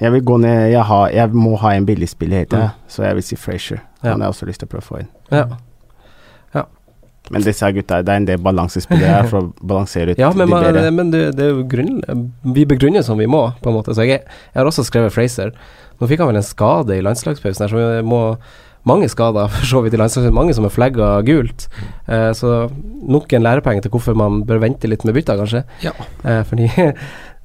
[0.00, 2.84] jeg vil gå ned Jeg, har, jeg må ha en billigspiller heter tida, mm.
[2.88, 3.82] så jeg vil si Frazier.
[4.00, 4.12] Ja.
[4.12, 5.10] Han har jeg også lyst til å prøve å få inn.
[5.30, 5.42] Ja.
[6.54, 6.62] ja.
[7.30, 10.48] Men disse gutta, det er en del balansespillere her for å balansere ut ja, men,
[10.48, 10.86] de bedre.
[10.96, 12.00] Men det, det, er jo grunn,
[12.56, 13.94] vi begrunner som vi må, på en måte.
[13.94, 15.52] Så jeg, jeg har også skrevet Fraser.
[16.00, 18.24] Nå fikk han vel en skade i landslagspausen her, så vi må
[18.88, 21.68] mange skader for så vidt i landslaget, mange som er flagga gult.
[22.08, 22.70] Eh, så
[23.04, 25.64] nok en lærepenge til hvorfor man bør vente litt med bytta, kanskje.
[25.84, 25.92] Ja.
[26.24, 26.70] Eh, fordi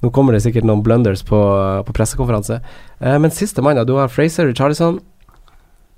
[0.04, 1.40] Nå kommer det sikkert noen blunders på,
[1.86, 2.60] på pressekonferanse.
[3.00, 5.00] Eh, men siste mann, du har Fraser, Charlison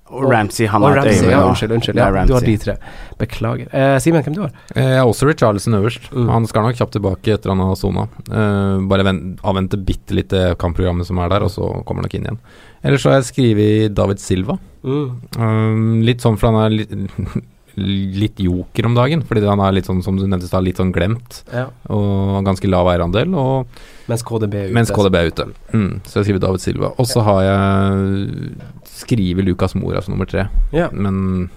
[0.08, 0.66] og Ramsey.
[0.70, 2.00] Han har et øye ja, Unnskyld, unnskyld.
[2.00, 2.76] Ja, du har de tre.
[3.20, 3.68] Beklager.
[3.74, 4.54] Eh, Simen, hvem du har?
[4.74, 6.08] Eh, jeg har også Richarlison øverst.
[6.12, 6.30] Mm.
[6.32, 8.06] Han skal nok kjapt tilbake etter han har sona.
[8.28, 12.16] Eh, bare avvente bitte litt det kampprogrammet som er der, og så kommer han nok
[12.18, 12.40] inn igjen.
[12.86, 14.58] Ellers så har jeg skrevet David Silva.
[14.86, 15.06] Mm.
[15.36, 16.94] Um, litt sånn for han er litt
[17.78, 21.42] litt joker om dagen, fordi han er litt sånn som du nevnte, litt sånn glemt.
[21.52, 21.68] Ja.
[21.94, 23.36] Og ganske lav eierandel.
[23.38, 24.76] Og mens KDB er ute.
[24.80, 25.48] Mens KDB er ute.
[25.72, 26.92] Mm, så jeg skriver David Silva.
[26.96, 28.68] Og så har jeg
[28.98, 30.48] skriver Lucas Mora som nummer tre.
[30.74, 30.90] Ja.
[30.92, 31.48] Men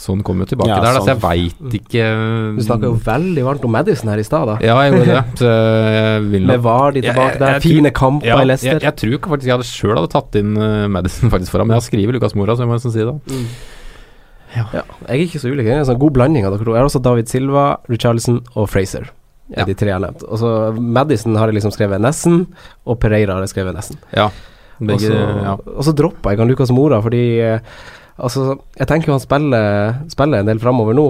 [0.00, 1.74] Sånn kommer jo tilbake ja, der, da, så jeg veit mm.
[1.78, 2.06] ikke
[2.56, 4.56] Du snakka jo veldig varmt om Madison her i stad, da.
[4.64, 5.50] Ja, jeg gjorde det.
[6.32, 8.78] Jeg Med Vardi tilbake der, fine kamper ja, i Leicester.
[8.78, 11.76] Jeg, jeg, tror faktisk jeg hadde sjøl hadde tatt inn uh, Madison faktisk foran, men
[11.76, 13.14] jeg har skrevet Lucas Mora, så jeg må nesten si det.
[13.28, 13.46] Mm.
[14.56, 14.66] Ja.
[14.76, 14.84] ja.
[15.08, 15.66] Jeg er ikke så ulik.
[15.66, 16.74] Det er en sånn god blanding av dere to.
[16.74, 19.08] Jeg har også David Silva, Richarlison og Fraser.
[19.52, 19.66] Ja.
[19.68, 20.24] De tre jeg har nevnt.
[20.28, 22.46] Og så Madison har jeg liksom skrevet nesten,
[22.88, 23.98] og Pereira har jeg skrevet nesten.
[24.16, 24.30] Ja.
[24.82, 25.82] Begge, og, så, ja.
[25.88, 27.74] så droppa jeg han Lucas Mora, fordi eh,
[28.22, 31.06] Altså, jeg tenker jo han spiller, spiller en del framover nå.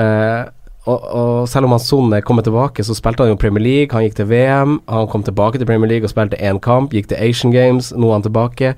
[0.00, 0.46] Eh,
[0.86, 3.92] og, og, selv om han Son er kommet tilbake, så spilte han jo Premier League.
[3.92, 6.94] Han gikk til VM, han kom tilbake til Premier League og spilte én kamp.
[6.96, 8.72] Gikk til Asian Games, nå er han tilbake.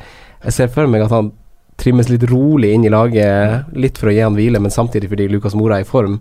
[0.45, 1.31] Jeg ser for meg at han
[1.79, 5.29] trimmes litt rolig inn i laget, litt for å gi han hvile, men samtidig fordi
[5.31, 6.19] Lukas Mora er i form.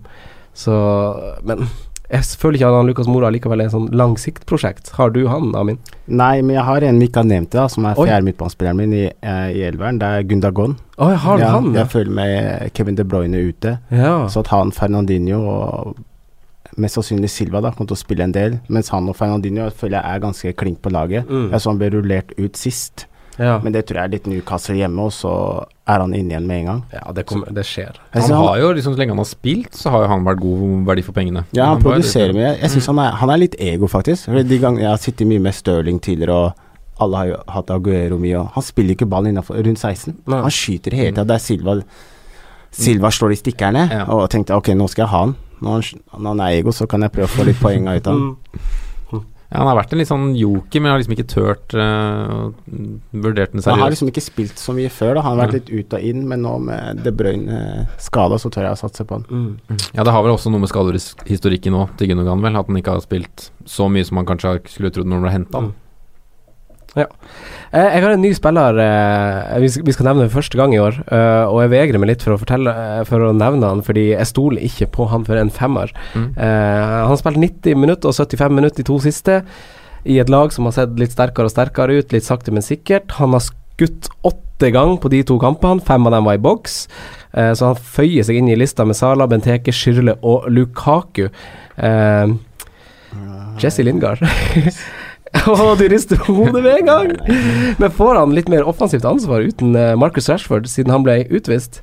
[0.58, 0.74] Så
[1.45, 1.68] Men
[2.08, 4.93] jeg føler ikke at han Lukas Mora likevel er et sånn langsiktprosjekt.
[4.95, 5.80] Har du han, Amin?
[6.08, 8.93] Nei, men jeg har en vi ikke har nevnt, da, som er fjerde midtbanespilleren min
[8.95, 9.99] i, uh, i elveren.
[9.99, 10.78] Det er Gundagon.
[10.95, 11.82] Oh, jeg har ja, han, ja.
[11.82, 13.76] Jeg følger med Kevin De Bruyne ute.
[13.91, 14.14] Ja.
[14.32, 15.99] Så at han, Fernandinho og
[16.80, 19.99] mest sannsynlig Silva da kommer til å spille en del, mens han og Fernandinho føler
[19.99, 21.28] jeg er ganske klink på laget.
[21.28, 21.49] Mm.
[21.51, 23.10] Jeg så han ble rullert ut sist.
[23.38, 23.58] Ja.
[23.64, 25.32] Men det tror jeg er litt Newcastle hjemme, og så
[25.88, 26.80] er han inne igjen med en gang.
[26.96, 28.00] Ja, det, kommer, det skjer.
[28.16, 30.90] Han har jo liksom, Så lenge han har spilt, så har jo han vært god
[30.90, 31.46] verdi for pengene.
[31.52, 32.56] Ja, han, han produserer mye.
[32.58, 32.94] Jeg syns mm.
[32.98, 34.32] han, han, er litt ego, faktisk.
[34.50, 38.20] De gang, jeg har sittet mye med Stirling tidligere, og alle har jo hatt Aguero
[38.22, 40.18] mye, og han spiller ikke ball innenfor, rundt 16.
[40.26, 40.44] Nei.
[40.48, 41.28] Han skyter hele tida.
[41.30, 41.82] Det er Silva
[42.78, 44.02] Silva slår i stikkerne, ja.
[44.14, 45.38] og tenkte ok, nå skal jeg ha han.
[45.64, 48.10] Når han, når han er ego, så kan jeg prøve å få litt poeng ut
[48.10, 48.68] av han.
[49.48, 52.50] Ja, han har vært en litt sånn joker, men har liksom ikke turt uh,
[53.16, 53.70] vurdert den seriøst.
[53.72, 55.24] Han har liksom ikke spilt så mye før, da.
[55.24, 57.62] Han har vært litt ut og inn, men nå med De Bruyne
[58.04, 59.28] skada, så tør jeg å satse på han.
[59.32, 59.80] Mm.
[59.95, 62.60] Ja, det har vel også noe med skadehistorikken nå til Gunnogan, vel.
[62.60, 65.36] At han ikke har spilt så mye som han kanskje skulle trodd når han ble
[65.38, 65.64] henta.
[65.64, 65.76] Mm.
[66.98, 67.06] Ja.
[67.76, 71.00] Eh, jeg har en ny spiller eh, vi, skal, nevne første gang i år.
[71.04, 72.74] Eh, og jeg vegrer meg litt for å, fortelle,
[73.10, 75.93] for å nevne han, fordi jeg stoler ikke på han for en femmer.
[76.18, 76.30] Mm.
[76.38, 79.41] han har spilt 90 minutter og 75 minutter de to siste,
[80.08, 83.18] i et lag som har sett litt sterkere og sterkere ut, litt sakte, men sikkert.
[83.18, 86.78] Han har skutt åtte ganger på de to kampene, fem av dem var i boks.
[87.34, 91.28] så han føyer seg inn i lista med Sala, Benteke, Schürle og Lukaku.
[93.60, 94.24] Jesse Lingard.
[95.52, 97.12] Å, du rister hodet med en gang!
[97.82, 101.82] Men får han litt mer offensivt ansvar uten uh, Marcus Rashford, siden han ble utvist?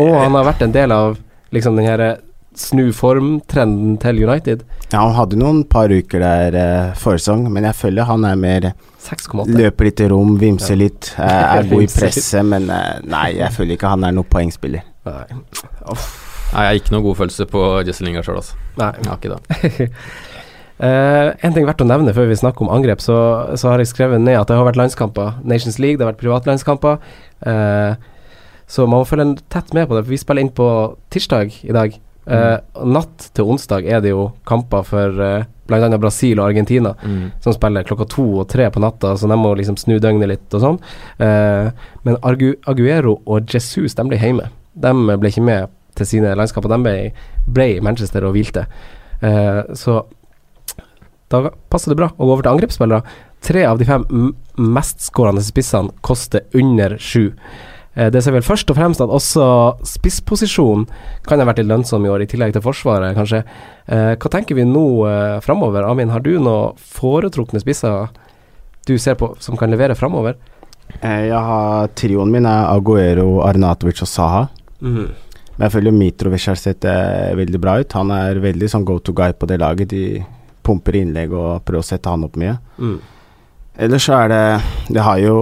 [0.00, 1.18] Og han har vært en del av
[1.54, 2.16] liksom den her eh,
[2.58, 4.64] snu form-trenden til United?
[4.90, 8.70] Ja, han hadde noen par uker der eh, forsong, men jeg føler han er mer
[9.06, 9.48] 6,8.
[9.56, 10.82] Løper litt i rom, vimser ja.
[10.86, 14.30] litt, eh, er god i presset, men eh, nei, jeg føler ikke han er noen
[14.30, 14.86] poengspiller.
[15.06, 15.26] Nei.
[16.46, 18.58] Nei, jeg har ikke noen god følelse på Jesse Lingard sjøl, altså.
[18.78, 18.92] Nei.
[19.02, 19.90] Jeg har ikke det.
[20.76, 23.16] Uh, en ting verdt å nevne før vi snakker om angrep, så,
[23.56, 25.38] så, har jeg skrevet ned at det har vært landskamper.
[25.44, 27.00] Nations League, det har vært privatlandskamper.
[27.46, 27.96] Uh,
[28.66, 30.68] så man må følge tett med på det, for vi spiller inn på
[31.14, 31.94] tirsdag i dag.
[32.26, 35.90] Uh, natt til onsdag er det jo kamper for uh, bl.a.
[36.02, 37.38] Brasil og Argentina, mm.
[37.42, 40.56] som spiller klokka to og tre på natta, så de må liksom snu døgnet litt
[40.58, 40.80] og sånn.
[41.22, 41.70] Uh,
[42.06, 44.50] men Argu Aguero og Jesus de ble hjemme.
[44.74, 46.74] De ble ikke med til sine landskamper.
[46.74, 46.96] De ble,
[47.46, 48.66] ble i Manchester og hvilte.
[49.80, 49.94] Så
[51.32, 53.16] da passer det bra å gå over til angrepsspillere.
[53.46, 54.04] Tre av de fem
[54.56, 57.32] mestskårende spissene koster under sju.
[57.96, 59.46] Uh, det ser vel først og fremst at også
[59.88, 60.86] spissposisjonen
[61.26, 63.42] kan ha vært litt lønnsom i år, i tillegg til Forsvaret, kanskje.
[63.88, 65.88] Uh, hva tenker vi nå uh, framover?
[65.88, 68.10] Amin, har du noen foretrukne spisser
[68.86, 70.36] du ser på som kan levere framover?
[71.02, 74.44] Jeg har Trioen min er Aguero, Arnatovic og Saha.
[74.80, 75.08] Mm.
[75.56, 77.96] Men jeg føler Mitrovic har sett eh, veldig bra ut.
[77.96, 79.92] Han er veldig sånn go to guy på det laget.
[79.92, 80.20] De
[80.66, 82.56] pumper innlegg og prøver å sette han opp mye.
[82.82, 82.98] Mm.
[83.86, 84.44] Ellers så er det
[84.88, 85.34] Det har jo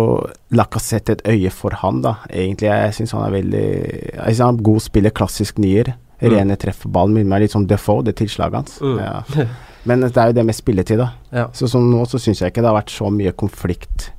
[0.54, 2.16] Lacassette et øye for han, da.
[2.30, 5.94] Egentlig, jeg syns han er veldig Jeg synes han er god spiller, klassisk nier.
[6.20, 6.28] Mm.
[6.32, 7.14] Rene treffer ballen.
[7.16, 8.76] Minner meg litt som Defoe, det tilslaget hans.
[8.82, 8.98] Mm.
[9.02, 9.46] Ja.
[9.88, 11.10] Men det er jo det med spilletid, da.
[11.34, 11.48] Ja.
[11.52, 14.12] Så som nå så syns jeg ikke det har vært så mye konflikt,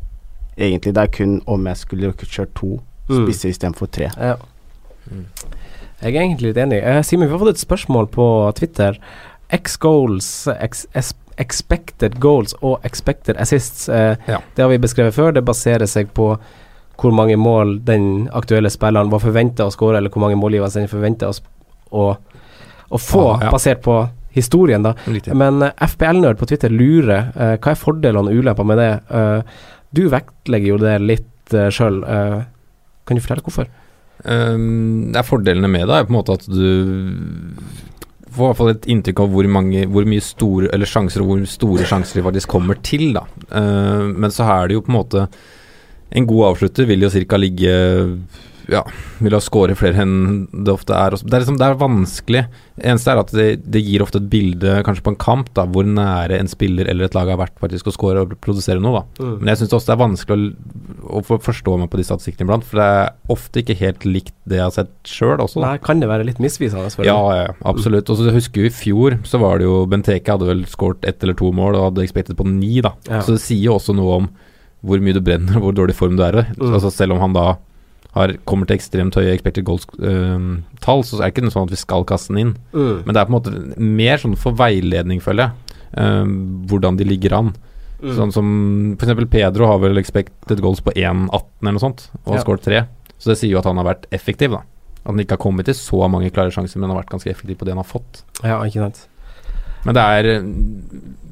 [0.58, 0.94] egentlig.
[0.94, 2.76] Det er kun om jeg skulle kjørt to
[3.10, 3.16] mm.
[3.24, 4.12] spisser istedenfor tre.
[4.20, 4.36] Ja.
[5.10, 5.26] Mm.
[6.04, 6.82] Jeg er egentlig litt enig.
[6.84, 8.28] Eh, Simen, vi har fått et spørsmål på
[8.60, 9.00] Twitter.
[9.54, 10.48] X-goals,
[11.38, 13.90] expected goals og expected assists.
[13.90, 14.40] Eh, ja.
[14.56, 15.34] Det har vi beskrevet før.
[15.36, 16.36] Det baserer seg på
[16.96, 20.92] hvor mange mål den aktuelle spilleren var forventa å skåre, eller hvor mange målgivere den
[20.92, 21.36] forventa å,
[21.92, 22.06] å,
[22.98, 23.52] få, ah, ja.
[23.52, 23.98] basert på
[24.36, 24.94] historien, da.
[25.36, 27.32] Men uh, eh, FPL-nerd på Twitter lurer.
[27.36, 28.92] Uh, hva er fordelene og ulempene med det?
[29.12, 32.02] Uh, du vektlegger jo det litt uh, sjøl.
[33.06, 33.68] kan du fortelle hvorfor?
[34.24, 37.52] Um, det er Fordelene med det er på en måte at du
[38.36, 41.32] får i hvert fall et inntrykk av hvor, mange, hvor mye store eller sjanser og
[41.32, 43.10] hvor store sjanser de faktisk kommer til.
[43.16, 43.26] da.
[43.50, 45.28] Uh, men så er det jo på en måte
[46.16, 47.38] En god avslutter vil jo ca.
[47.42, 47.72] ligge
[48.72, 48.82] ja,
[49.24, 51.16] vil ha skåret flere enn det ofte er.
[51.20, 52.44] Det er, liksom, det er vanskelig.
[52.76, 55.88] Eneste er at det, det, gir ofte et bilde, kanskje på en kamp, da, hvor
[55.88, 59.02] nære en spiller eller et lag har vært faktisk å skåre og produsere noe.
[59.02, 59.26] Da.
[59.26, 59.36] Mm.
[59.42, 60.50] Men jeg syns også det er vanskelig
[61.06, 64.34] å, å forstå meg på de statistikkene iblant, for det er ofte ikke helt likt
[64.50, 65.62] det jeg har sett sjøl også.
[65.62, 65.76] Da.
[65.76, 66.90] Nei, kan det være litt misvisende?
[67.06, 68.10] Ja, ja, absolutt.
[68.12, 71.24] Og så husker vi i fjor, så var det jo Benteke hadde vel skåret ett
[71.24, 72.96] eller to mål og hadde ekspektet på ni, da.
[73.10, 73.22] Ja.
[73.26, 74.34] Så det sier jo også noe om
[74.86, 76.46] hvor mye du brenner, hvor dårlig form du er i.
[76.58, 76.74] Mm.
[76.74, 77.48] Altså, selv om han da
[78.16, 82.06] har, kommer til ekstremt høye expected goals-tall, så er det ikke sånn at vi skal
[82.08, 82.54] kaste den inn.
[82.72, 83.06] Mm.
[83.06, 86.28] Men det er på en måte mer sånn for veiledning, føler jeg, uh,
[86.72, 87.52] hvordan de ligger an.
[88.00, 88.14] Mm.
[88.20, 88.48] Sånn som
[89.00, 89.26] f.eks.
[89.32, 92.46] Pedro har vel expected goals på 1,18 eller noe sånt, og har ja.
[92.46, 92.86] skåret tre.
[93.20, 94.64] Så det sier jo at han har vært effektiv, da.
[95.04, 97.60] At han ikke har kommet til så mange klare sjanser, men har vært ganske effektiv
[97.60, 98.24] på det han har fått.
[98.42, 99.06] Ja, ikke sant.
[99.86, 100.28] Men det er,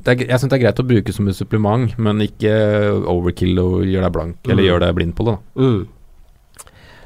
[0.06, 2.54] det er Jeg syns det er greit å bruke som et supplement, men ikke
[3.10, 4.52] overkill og gjøre deg blank, mm.
[4.52, 5.36] eller gjøre deg blind på det.
[5.40, 5.64] da.
[5.64, 5.84] Mm.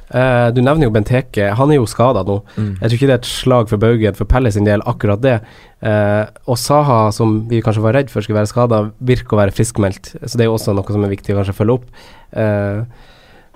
[0.07, 1.49] Uh, du nevner jo Benteke.
[1.59, 2.39] Han er jo skada nå.
[2.55, 2.69] Mm.
[2.79, 5.37] Jeg tror ikke det er et slag for baugen for Pelle sin del, akkurat det.
[5.83, 9.55] Uh, og Saha, som vi kanskje var redd for skulle være skada, virker å være
[9.55, 10.13] friskmeldt.
[10.23, 11.89] Så det er jo også noe som er viktig å kanskje følge opp.
[12.31, 12.87] Uh,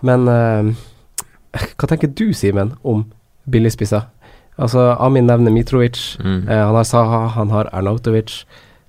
[0.07, 3.05] men hva tenker du, Simen, om
[3.51, 4.07] billigspisser?
[4.61, 5.99] Altså, Amin nevner Mitrovic.
[6.19, 6.47] Mm.
[6.49, 8.41] han har Saha, han har Arnautovic.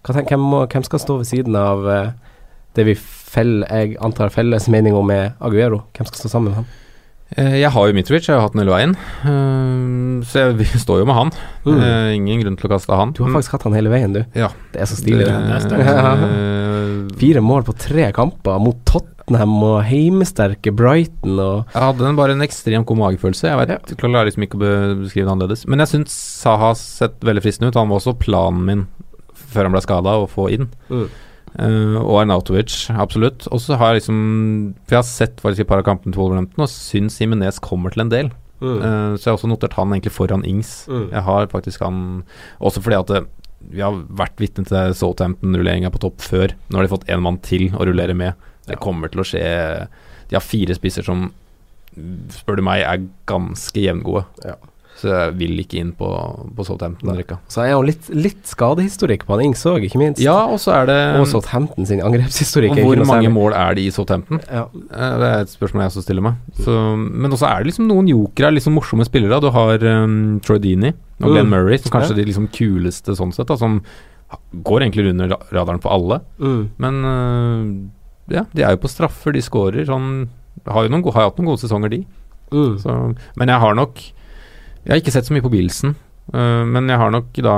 [0.07, 1.85] Tenker, hvem, må, hvem, skal stå ved siden av
[2.73, 5.85] det vi fell, jeg antar felles mening om med Aguero?
[5.93, 6.71] Hvem skal stå sammen med ham?
[7.39, 8.93] Eh, jeg har jo Mitrovic, jeg har hatt den hele veien.
[9.25, 11.33] Eh, så jeg, vi står jo med han.
[11.65, 11.79] Mm.
[11.79, 13.15] Eh, ingen grunn til å kaste han.
[13.17, 14.23] Du har faktisk hatt han hele veien, du.
[14.39, 14.51] Ja.
[14.75, 15.29] Det er så stilig.
[15.29, 15.89] Det,
[17.23, 22.45] Fire mål på tre kamper mot Tottenham og heimesterke Brighton og Jeg hadde bare en
[22.45, 23.49] ekstremt god magefølelse.
[23.49, 24.01] Jeg vet, ja.
[24.01, 24.73] klarer liksom ikke å
[25.05, 25.67] beskrive det annerledes.
[25.71, 27.79] Men jeg syns Saha har sett veldig fristende ut.
[27.79, 28.87] Han var også planen min
[29.53, 30.71] før han ble skada, å få inn.
[30.89, 31.07] Mm.
[31.53, 33.45] Uh, og Arnautovic, absolutt.
[33.53, 34.21] Og så har jeg liksom
[34.87, 37.93] For jeg har sett faktisk et par av kampene til Wolverhampton og syns Simenez kommer
[37.93, 38.31] til en del.
[38.63, 38.79] Mm.
[38.79, 40.87] Uh, så jeg har også notert han egentlig foran Ings.
[40.89, 41.11] Mm.
[41.11, 41.99] Jeg har faktisk han
[42.63, 43.31] Også fordi at det, eh,
[43.73, 46.57] vi har vært vitne til Southampton-rulleringa på topp før.
[46.69, 48.35] Nå har de fått én mann til å rullere med.
[48.67, 49.45] Det kommer til å skje
[50.31, 51.29] De har fire spisser som,
[52.33, 54.25] spør du meg, er ganske jevngode.
[54.47, 54.57] Ja.
[55.09, 56.09] Jeg vil ikke inn på,
[56.57, 57.39] på Southampton-rekka.
[57.51, 60.23] Så er jo litt, litt skadehistorikk på han Ings òg, ikke minst.
[60.23, 62.77] Ja, og så er det Og Southampton sin angrepshistorikk.
[62.77, 64.43] Og hvor mange mål er det i Southampton?
[64.47, 64.67] Ja.
[64.73, 66.39] Eh, det er et spørsmål jeg også stiller meg.
[66.63, 69.41] Så, men også er det liksom noen jokere, liksom morsomme spillere.
[69.43, 70.93] Du har um, Troy Dini
[71.23, 71.53] og Glenn mm.
[71.55, 72.23] Murray, som kanskje er ja.
[72.23, 73.81] de liksom kuleste sånn sett, da, som
[74.53, 76.23] går egentlig under radaren på alle.
[76.41, 76.63] Mm.
[76.83, 79.85] Men uh, ja, de er jo på straffer, de skårer.
[79.89, 80.27] Sånn,
[80.67, 82.03] har jo hatt noen gode sesonger, de.
[82.53, 82.75] Mm.
[82.83, 82.97] Så,
[83.41, 84.03] men jeg har nok
[84.83, 85.95] jeg har ikke sett så mye på Bilsen.
[86.33, 87.57] Uh, men jeg har nok da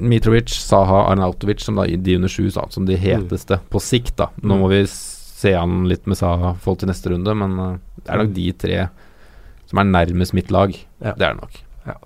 [0.00, 3.68] Mitrovic, Saha, Arnautovic som da de under sju som de heteste mm.
[3.72, 4.16] på sikt.
[4.20, 7.76] da Nå må vi se an litt med Saha folk til neste runde, men uh,
[8.02, 8.80] det er nok de tre
[9.66, 10.74] som er nærmest mitt lag.
[11.02, 11.12] Ja.
[11.12, 11.56] Det er det nok.
[11.86, 11.96] Ja.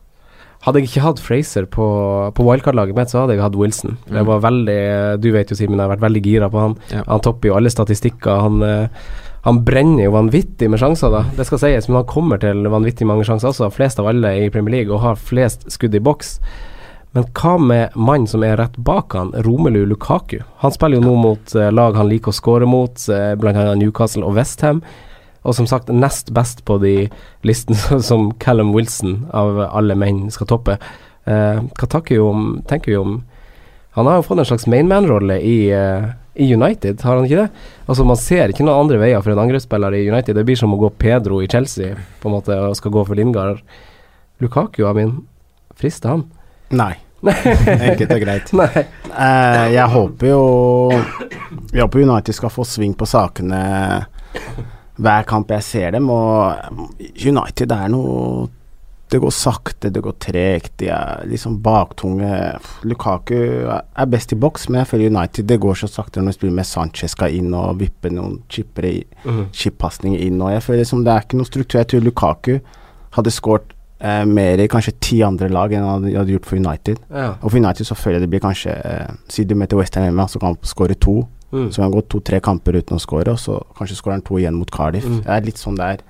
[0.66, 1.87] Hadde jeg ikke hatt Fraser på,
[2.37, 3.99] på wildcard-laget mitt, så hadde jeg hatt Wilson.
[4.07, 4.21] Mm.
[4.21, 4.79] Jeg var veldig
[5.21, 6.79] Du vet jo, Simen, jeg har vært veldig gira på han.
[6.93, 7.05] Ja.
[7.09, 8.45] Han topper jo alle statistikker.
[8.47, 9.11] Han uh,
[9.43, 11.22] han brenner jo vanvittig med sjanser, da.
[11.36, 13.70] Det skal sies, men han kommer til vanvittig mange sjanser også.
[13.72, 16.34] Flest av alle i Premier League, og har flest skudd i boks.
[17.16, 20.43] Men hva med mannen som er rett bak han, Romelu Lukaku?
[20.61, 23.72] Han spiller jo nå mot uh, lag han liker å skåre mot, uh, bl.a.
[23.80, 24.84] Newcastle og Westham.
[25.41, 26.95] Og som sagt nest best på de
[27.49, 30.76] listene som Callum Wilson av alle menn skal toppe.
[31.30, 33.18] Hva om, tenker vi om
[33.95, 36.11] Han har jo fått en slags mainman-rolle i uh,
[36.41, 37.66] i United, har han ikke det?
[37.86, 40.38] Altså Man ser ikke noen andre veier for en angrepsspiller i United.
[40.38, 43.18] Det blir som å gå Pedro i Chelsea på en måte og skal gå for
[43.18, 43.61] Lindgard.
[44.41, 45.18] Lukaku, Amin,
[45.76, 46.26] frister han?
[46.80, 46.95] Nei.
[47.20, 48.53] Enkelt og greit.
[48.57, 50.45] uh, jeg håper jo
[51.68, 53.59] Jeg håper United skal få sving på sakene
[55.01, 58.49] hver kamp jeg ser dem, og United er noe
[59.11, 62.31] det går sakte, det går tregt, de er liksom baktunge.
[62.87, 66.39] Lukaku er best i boks, men jeg føler United det går så sakte når de
[66.39, 68.93] spiller med Sanchez skal inn og vippe noen chippere
[69.25, 69.49] mm.
[69.57, 70.39] chip-pasninger inn.
[70.39, 71.81] Og jeg føler liksom det er ikke noe struktur.
[71.81, 72.53] Jeg tror Lukaku
[73.17, 77.03] hadde skåret eh, mer i kanskje ti andre lag enn han hadde gjort for United.
[77.11, 77.33] Ja.
[77.41, 80.29] Og for United så føler jeg det blir kanskje eh, Siden du møter Western hjemme,
[80.31, 81.25] så kan han skåre to.
[81.51, 81.67] Mm.
[81.67, 84.39] Så kan han gå to-tre kamper uten å skåre, og så kanskje skårer han to
[84.39, 85.09] igjen mot Cardiff.
[85.09, 85.23] Mm.
[85.27, 86.07] Det er litt sånn det er.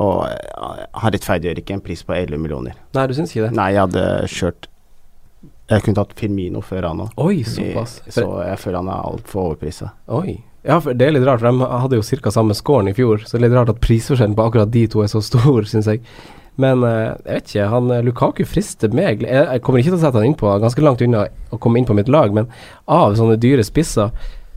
[0.00, 2.78] Og han rettferdiggjør ikke en pris på 11 millioner.
[2.96, 3.58] Nei, du syns ikke det?
[3.58, 4.70] Nei, jeg hadde kjørt
[5.70, 7.14] Jeg kunne tatt Firmino før han òg.
[7.24, 8.00] Oi, såpass.
[8.12, 9.94] Så jeg føler han er altfor overprisa.
[10.12, 10.38] Oi.
[10.64, 12.32] Ja, for det er litt rart, for de hadde jo ca.
[12.32, 15.02] samme scoren i fjor, så det er litt rart at prisforskjellen på akkurat de to
[15.04, 16.00] er så stor, syns jeg.
[16.60, 19.24] Men uh, jeg vet ikke, han Lukaku frister meg.
[19.26, 21.96] Jeg, kommer ikke til å sette han innpå, ganske langt unna å komme inn på
[21.98, 22.48] mitt lag, men
[22.84, 24.12] av sånne dyre spisser,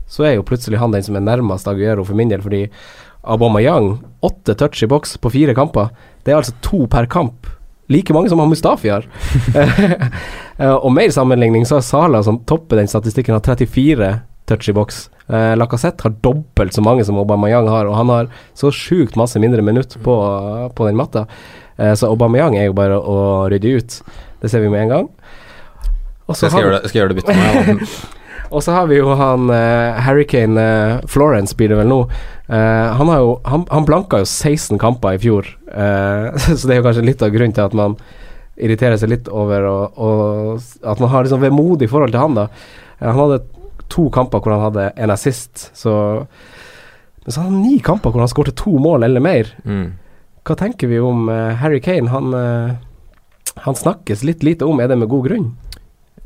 [0.08, 2.66] så er jo plutselig han den som er nærmest Aguero for min del, fordi
[3.28, 5.92] Aubameyang, åtte touch i boks på fire kamper.
[6.24, 7.46] Det er altså to per kamp.
[7.88, 9.08] Like mange som Mustafi har.
[10.58, 14.08] Eh, og mer sammenligning, så er Sala, som topper den statistikken, har 34
[14.50, 15.04] touch i boks.
[15.30, 19.38] Eh, Lacassette har dobbelt så mange som Aubameyang har, og han har så sjukt masse
[19.38, 20.16] mindre minutt på,
[20.74, 21.28] på den matta.
[21.76, 24.00] Eh, så Aubameyang er jo bare å rydde ut.
[24.42, 25.08] Det ser vi med en gang.
[26.32, 27.86] Skal, jeg gjøre det, skal jeg gjøre det bytte med?
[28.48, 32.00] Og så har vi jo han uh, Hurricane uh, Florence, blir det vel nå.
[32.48, 35.50] Uh, han, har jo, han, han, blanka jo 16 kamper i fjor,
[36.48, 37.98] så det er jo kanskje litt av grunnen til at man
[38.58, 42.46] irriterer seg litt over og, og at man har liksom vemodig forhold til han, da.
[43.04, 43.42] han hadde
[43.92, 45.92] to kamper hvor han hadde en assist, så
[47.22, 49.52] Men så hadde han ni kamper hvor han skåret to mål eller mer.
[49.68, 49.92] Mm.
[50.48, 52.08] Hva tenker vi om Harry Kane?
[52.08, 52.32] Han,
[53.68, 55.50] han snakkes litt lite om, er det med god grunn?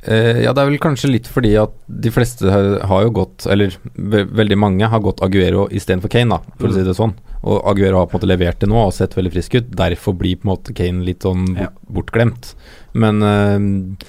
[0.02, 3.74] Uh, ja, det er vel kanskje litt fordi at de fleste har, jo gått, eller
[3.94, 6.72] ve veldig mange har gått Aguero istedenfor Kane, da, for mm.
[6.72, 7.14] å si det sånn.
[7.42, 9.70] Og Aguero har på en måte levert det nå og sett veldig frisk ut.
[9.78, 11.70] Derfor blir på en måte Kane litt sånn ja.
[11.90, 12.52] bortglemt.
[12.98, 14.06] Men uh,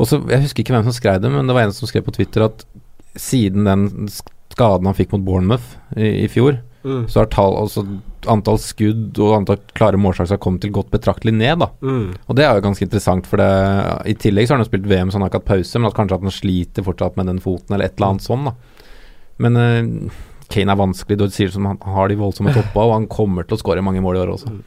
[0.00, 2.16] også, Jeg husker ikke hvem som skrev det, men det var en som skrev på
[2.16, 2.64] Twitter at
[3.20, 4.08] siden den
[4.54, 7.06] skaden han fikk mot Bournemouth i, i fjor, mm.
[7.10, 7.84] så har tall, altså,
[8.30, 11.62] antall skudd og antall klare målsjanser kommet til godt betraktelig ned.
[11.62, 11.70] da.
[11.84, 12.12] Mm.
[12.26, 13.48] Og det er jo ganske interessant, for det,
[14.10, 15.90] i tillegg så har han jo spilt VM så han har ikke hatt pause, men
[15.90, 18.48] at kanskje at han sliter fortsatt med den foten eller et eller annet sånn.
[18.50, 18.54] da.
[19.44, 20.22] Men uh,
[20.52, 23.56] Kane er vanskelig, du sier som han har de voldsomme toppa, og han kommer til
[23.56, 24.54] å skåre mange mål i år også.
[24.54, 24.64] Mm.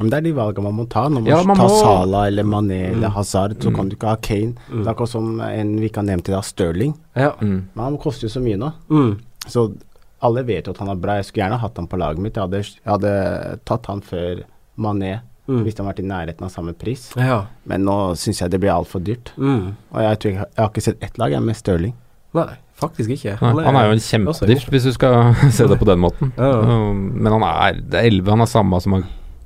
[0.00, 1.04] Men det er de valgene man må ta.
[1.06, 1.76] Når man, ja, man tar må...
[1.78, 2.96] Sala eller Mané mm.
[2.96, 4.56] eller Hazard, så kan du ikke ha Kane.
[4.66, 4.80] Mm.
[4.80, 6.96] Det er akkurat som en vi kan nevne til deg, Stirling.
[7.14, 7.30] Ja.
[7.40, 8.72] Men han koster jo så mye nå.
[8.90, 9.12] Mm.
[9.46, 9.68] Så
[10.24, 11.18] alle vet jo at han er bra.
[11.20, 12.36] Jeg skulle gjerne hatt han på laget mitt.
[12.38, 13.14] Jeg hadde, jeg hadde
[13.68, 14.44] tatt han før
[14.80, 15.18] Mané.
[15.44, 15.60] Mm.
[15.60, 17.10] Hvis han hadde vært i nærheten av samme pris.
[17.20, 17.42] Ja.
[17.68, 19.34] Men nå syns jeg det blir altfor dyrt.
[19.36, 21.92] Og jeg, tror jeg, jeg, har ikke sett ett lag jeg med Stirling.
[22.34, 22.48] Nei,
[22.80, 23.36] faktisk ikke.
[23.42, 26.32] Han er, han er jo en kjempedyrt, hvis du skal se det på den måten.
[26.40, 26.80] Ja.
[26.88, 28.96] Men han er, det er 11, han er samme som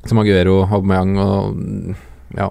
[0.07, 1.57] som Aguero, Aubameyang og
[2.37, 2.51] Ja.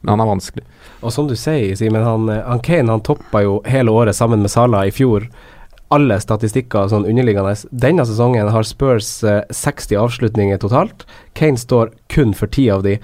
[0.00, 0.64] Men han er vanskelig.
[1.02, 4.50] Og som du sier, Simen, han, han Kane han toppa jo hele året sammen med
[4.50, 5.26] Salah i fjor.
[5.94, 7.54] Alle statistikker sånn underliggende.
[7.70, 11.06] Denne sesongen har Spurs eh, 60 avslutninger totalt.
[11.38, 12.98] Kane står kun for ti av de.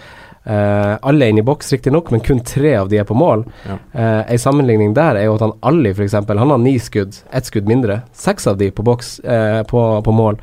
[0.44, 3.46] Uh, alle er inne i boks, riktignok, men kun tre av de er på mål.
[3.64, 3.78] Ja.
[3.94, 7.48] Uh, en sammenligning der er jo at han Ali, f.eks., han har ni skudd, ett
[7.48, 8.02] skudd mindre.
[8.12, 10.42] Seks av de på boks, uh, på, på, mål.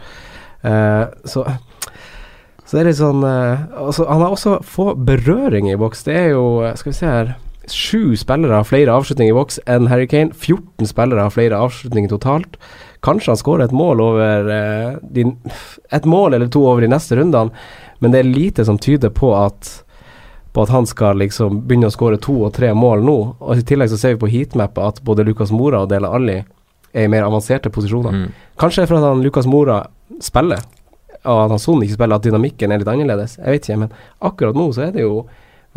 [0.61, 1.45] så
[2.71, 6.05] så det er litt sånn altså, Han har også få berøringer i boks.
[6.05, 7.31] Det er jo, eh, skal vi se her
[7.69, 10.33] Sju spillere har flere avslutninger i boks enn Harry Kane.
[10.33, 12.57] 14 spillere har flere avslutninger totalt.
[13.05, 15.27] Kanskje han skårer et mål over uh, de,
[15.93, 17.53] Et mål eller to over de neste rundene,
[17.99, 19.83] men det er lite som tyder på at
[20.51, 23.17] på at han skal liksom begynne å skåre to og tre mål nå.
[23.39, 26.41] Og I tillegg så ser vi på heatmappa at både Lucas Mora og Dele Alli
[26.41, 28.11] er i mer avanserte posisjoner.
[28.11, 28.33] Mm.
[28.59, 29.79] Kanskje for at han Lucas Mora
[30.19, 30.59] spiller,
[31.23, 33.37] og at han Son ikke spiller, at dynamikken er litt annerledes.
[33.39, 33.95] Jeg vet ikke, men
[34.27, 35.23] akkurat nå så er det jo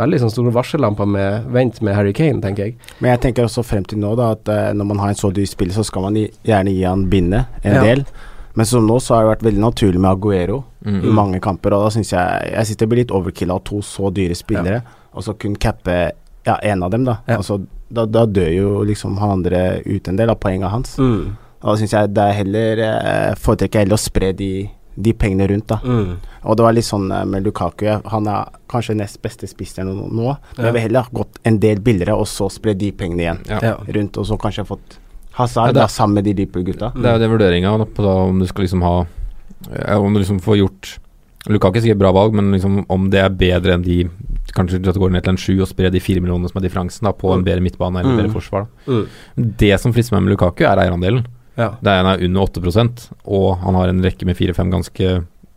[0.00, 2.78] veldig sånn store varsellamper med vent med Harry Kane, tenker jeg.
[2.98, 5.30] Men jeg tenker også frem til nå da at uh, når man har en så
[5.34, 7.84] dyr spiller, så skal man gjerne gi han bindet en ja.
[7.86, 8.04] del.
[8.54, 11.00] Men som nå så har det vært veldig naturlig med Aguero mm.
[11.02, 13.80] i mange kamper, og da syns jeg Jeg synes det blir litt overkill av to
[13.82, 15.08] så dyre spillere, ja.
[15.14, 15.96] og så kun cappe
[16.44, 17.16] ja, en av dem, da.
[17.26, 17.40] Ja.
[17.40, 20.98] Altså, da, da, dør jo liksom han andre ut en del av poengene hans.
[20.98, 21.34] Mm.
[21.64, 24.50] Og da syns jeg det er heller Foretrekker Foretrekker heller å spre de,
[24.94, 25.80] de pengene rundt, da.
[25.82, 26.16] Mm.
[26.44, 27.86] Og det var litt sånn eh, med Lukaku.
[28.12, 31.58] Han er kanskje nest beste spisser nå, nå men jeg vil heller ha gått en
[31.62, 33.74] del billigere, og så spre de pengene igjen ja.
[33.96, 34.98] rundt, og så kanskje fått
[35.34, 36.92] Hazard ja, sammen med de Liverpool-gutta.
[36.94, 39.00] Det er jo det vurderinga på da, om du skal liksom ha
[39.96, 40.90] Om du liksom får gjort
[41.50, 44.04] Lukaku er sikkert bra valg, men liksom om det er bedre enn de
[44.54, 46.68] Kanskje at det går ned til en sju og sprer de fire millionene som er
[46.68, 47.46] differansen, da, på en mm.
[47.48, 48.18] bedre midtbane eller mm.
[48.20, 48.68] bedre forsvar.
[48.86, 49.48] Mm.
[49.64, 51.24] Det som frister meg med Lukaku, er eierandelen.
[51.54, 51.74] Ja.
[51.80, 55.10] Det er en er under 8% og han har en rekke med fire-fem ganske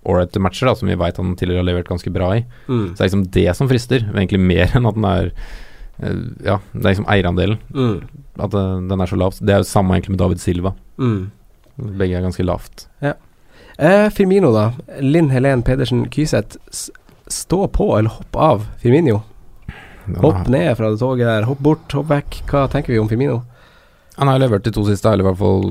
[0.07, 2.43] ålreite matcher, da, som vi veit han tidligere har levert ganske bra i.
[2.67, 2.83] Mm.
[2.93, 6.59] Så det er liksom det som frister, egentlig mer enn at den er eh, Ja,
[6.71, 7.59] det er liksom eierandelen.
[7.73, 8.21] Mm.
[8.37, 9.39] At uh, den er så lav.
[9.41, 10.75] Det er jo samme egentlig med David Silva.
[11.01, 11.31] Mm.
[11.99, 12.87] Begge er ganske lavt.
[13.03, 13.17] Ja.
[13.77, 14.71] Eh, Firmino, da.
[15.03, 16.57] Linn Helen Pedersen Kyseth.
[17.27, 19.19] Stå på eller hopp av Firmino?
[20.23, 21.45] Hopp ned fra det toget der.
[21.49, 22.39] Hopp bort, hopp vekk.
[22.47, 23.41] Hva tenker vi om Firmino?
[24.17, 25.67] Han har levert de to siste, eller i hvert fall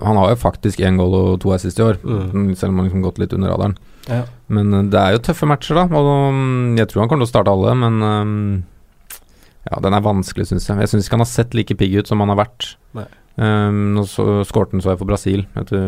[0.00, 2.54] Han har jo faktisk én goal og to assist i år, mm.
[2.56, 3.76] selv om han liksom gått litt under radaren.
[4.06, 4.22] Ja.
[4.52, 5.86] Men uh, det er jo tøffe matcher, da.
[5.90, 8.64] Og um, jeg tror han kommer til å starte alle, men
[9.66, 10.78] ja, den er vanskelig, syns jeg.
[10.84, 12.74] Jeg syns ikke han har sett like pigg ut som han har vært.
[12.96, 13.08] Nei.
[13.36, 15.42] Um, nå så, skårte han så jeg for Brasil.
[15.60, 15.82] Etter,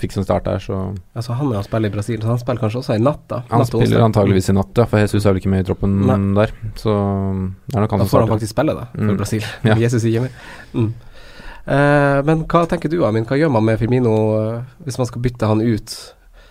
[0.00, 0.78] fikk sin start der, så
[1.12, 3.42] Altså Han er å spille i Brasil, så han spiller kanskje også i natt, da?
[3.50, 5.98] Han natt spiller antageligvis i natt, ja, for Jesus er vel ikke med i troppen
[6.08, 6.16] Nei.
[6.38, 6.54] der.
[6.80, 9.18] Så det er nok han Da får han faktisk spille, da, for mm.
[9.20, 9.50] Brasil.
[9.68, 9.76] Ja.
[9.84, 10.38] Jesus ikke med.
[10.72, 10.88] Mm.
[11.64, 13.24] Uh, men hva tenker du, Amin?
[13.24, 15.96] Hva gjør man med Firmino uh, hvis man skal bytte han ut?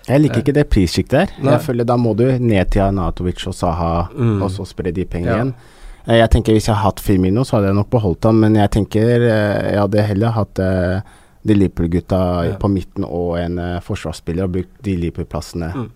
[0.04, 1.52] Jeg liker ikke det prissjiktet der.
[1.54, 4.42] Jeg føler Da må du ned til Anatovic og Saha, mm.
[4.44, 5.38] og så spre de pengene ja.
[5.40, 5.54] igjen.
[6.04, 8.58] Eh, jeg tenker Hvis jeg hadde hatt Firmino, så hadde jeg nok beholdt ham, men
[8.60, 12.58] jeg tenker eh, jeg hadde heller hatt uh, de Liverpool-gutta ja.
[12.60, 15.90] på midten og en uh, forsvarsspiller og brukt de Liverpool-plassene mm.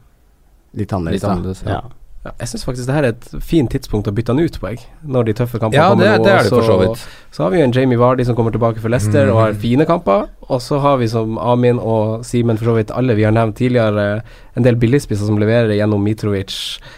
[0.79, 1.23] litt annerledes.
[1.23, 1.81] Litt annerledes ja.
[2.27, 2.33] Ja.
[2.41, 4.81] Jeg syns faktisk det her er et fint tidspunkt å bytte han ut på, jeg.
[5.07, 6.09] Når de tøffe kampene ja, kommer.
[6.09, 7.05] Det, det, er det for så vidt.
[7.31, 9.31] Så har vi jo en Jamie Vardy som kommer tilbake for Leicester mm.
[9.33, 10.27] og har fine kamper.
[10.47, 13.59] Og så har vi som Amin og Simen, for så vidt alle vi har nevnt
[13.59, 14.07] tidligere,
[14.57, 16.55] en del billigspisser som leverer gjennom Mitrovic.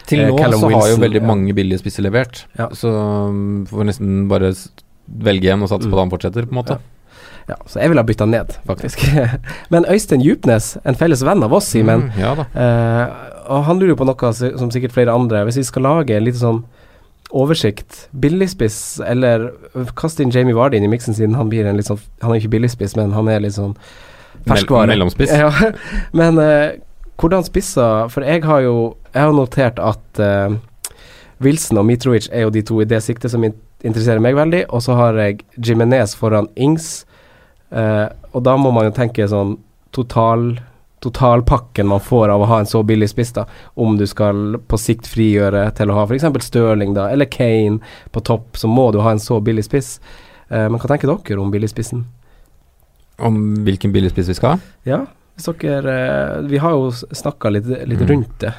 [0.10, 1.28] Til eh, nå eh, så Wilson, har jo veldig ja.
[1.30, 2.72] mange billigspisser levert, ja.
[2.74, 2.94] så
[3.70, 4.54] får får nesten bare
[5.30, 5.92] velge en og satse mm.
[5.92, 6.80] på at han fortsetter, på en måte.
[7.50, 7.58] Ja.
[7.66, 9.02] Så jeg ville ha bytta ned, faktisk.
[9.74, 13.98] Men Øystein Djupnes, en felles venn av oss, Simen, mm, ja eh, og han lurer
[13.98, 15.44] på noe som sikkert flere andre.
[15.48, 16.62] Hvis vi skal lage en liten sånn
[17.30, 19.50] oversikt, billigspiss, eller
[19.98, 22.40] kaste inn Jamie Vardy inn i miksen siden han blir en litt sånn Han er
[22.40, 23.76] ikke billigspiss, men han er litt sånn
[24.48, 24.90] ferskvare.
[24.90, 25.34] mellomspiss.
[25.34, 25.52] Ja.
[26.20, 26.74] Men uh,
[27.20, 28.76] hvordan spisser For jeg har jo
[29.14, 30.58] Jeg har notert at uh,
[31.44, 34.82] Wilson og Mitrovic er jo de to i det siktet som interesserer meg veldig, og
[34.84, 37.06] så har jeg Jimenez foran Ings,
[37.72, 39.54] uh, og da må man jo tenke sånn
[39.96, 40.58] total
[41.04, 43.46] totalpakken man får av å ha en så billig spiss, da,
[43.80, 46.28] om du skal på sikt frigjøre til å ha f.eks.
[46.46, 47.80] Stirling da, eller Kane
[48.12, 49.98] på topp, så må du ha en så billig spiss.
[50.50, 52.04] Eh, men hva tenker dere om billigspissen?
[53.20, 54.74] Om hvilken billigspiss vi skal ha?
[54.88, 55.04] Ja,
[55.36, 58.10] hvis dere eh, Vi har jo snakka litt, litt mm.
[58.12, 58.54] rundt det,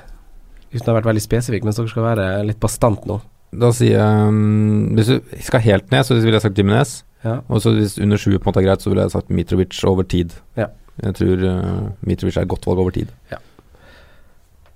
[0.72, 3.20] uten å ha vært veldig spesifikk, men dere skal være litt bastant nå.
[3.50, 7.00] Da sier jeg um, Hvis du skal helt ned, så ville jeg sagt Jiminez.
[7.24, 7.40] Ja.
[7.50, 9.80] Og så hvis under sju på en måte er greit, så ville jeg sagt Mitrovic
[9.88, 10.36] over tid.
[10.56, 10.70] Ja.
[11.00, 13.12] Jeg tror uh, Mitrovic er et godt valg over tid.
[13.32, 13.40] Ja.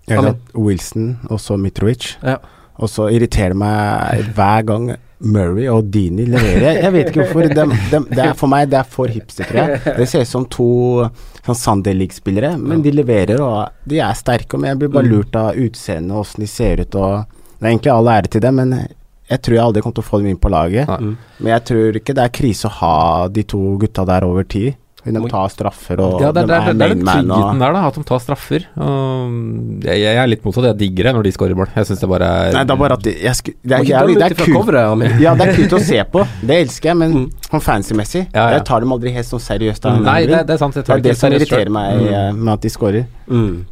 [0.08, 2.14] Eller Wilson og så Mitrovic.
[2.22, 2.38] Ja.
[2.82, 4.88] Og så irriterer det meg hver gang
[5.24, 6.80] Murray og Dini leverer.
[6.82, 7.46] Jeg vet ikke hvorfor.
[7.48, 9.94] De, de, det er for meg det er for hipster, tror jeg.
[10.00, 10.68] Det ser ut som to
[11.44, 14.58] sånn Sunday League-spillere, men de leverer, og de er sterke.
[14.58, 15.14] Men jeg blir bare mm.
[15.14, 16.98] lurt av utseendet og åssen de ser ut.
[16.98, 18.76] Og det er egentlig all ære til dem, men
[19.30, 20.90] jeg tror jeg aldri kommer til å få dem inn på laget.
[20.90, 21.12] Mm.
[21.38, 22.96] Men jeg tror ikke det er krise å ha
[23.32, 24.74] de to gutta der over tid.
[25.04, 27.82] De tar straffer og ja, det, er, det, er, det er den tryggheten der, da,
[27.90, 28.66] at de tar straffer.
[28.74, 30.70] Jeg, jeg, er litt motsatt.
[30.70, 31.68] Jeg digger det når de skårer mål.
[31.76, 33.84] Jeg syns det bare er Nei, det er bare at de, jeg sku, det, er,
[33.90, 35.04] jeg, det, er kult.
[35.20, 36.24] ja, det er kult å se på.
[36.40, 37.26] Det elsker jeg, men mm.
[37.50, 38.46] sånn fancy-messig ja, ja.
[38.56, 39.90] Jeg tar dem aldri helt sånn seriøst.
[39.90, 40.08] Mm.
[40.08, 40.78] Nei, det, det, er sant.
[40.80, 42.08] det er det som irriterer meg mm.
[42.14, 43.06] Eh, med at de skårer.
[43.28, 43.64] Mm.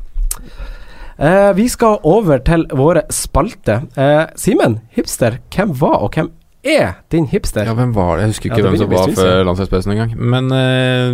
[1.22, 3.84] Uh, vi skal over til våre spalter.
[3.96, 6.32] Uh, Simen, hipster, hvem var og hvem
[6.62, 7.66] er din hipster?
[7.66, 8.26] Ja, hvem var det?
[8.26, 10.14] Jeg husker ikke ja, hvem som var før landslagspausen engang.
[10.16, 11.10] Men uh,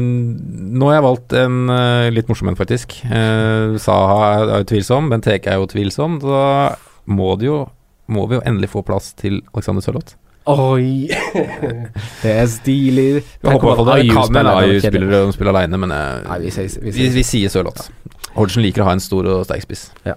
[0.79, 2.99] nå har jeg valgt en uh, litt morsom en, faktisk.
[3.09, 6.21] Uh, Saha er jo tvilsom, Benteke er jo tvilsom.
[6.25, 6.77] Da
[7.09, 7.65] må jo
[8.09, 10.17] må vi jo endelig få plass til Alexander Sørloth.
[10.49, 11.11] Oi!
[12.23, 13.09] det er stilig.
[13.21, 16.53] Jeg håper i hvert fall det kan med AIU-spillere som spiller alene, men eh, vi,
[16.57, 17.91] vi, vi, vi sier Sørloth.
[18.33, 19.91] Hodgson liker å ha en stor og sterk spiss.
[20.09, 20.17] Ja.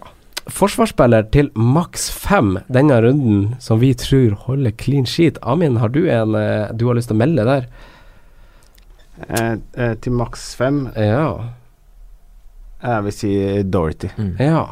[0.50, 5.38] Forsvarsspiller til maks fem denne runden, som vi tror holder clean sheet.
[5.44, 7.68] Amin, har du en eh, du har lyst til å melde der?
[9.30, 11.54] Eh, eh, til maks fem Ja.
[12.82, 13.32] Jeg vil si
[13.70, 14.10] Dorothy.
[14.18, 14.32] Mm.
[14.42, 14.64] Ja.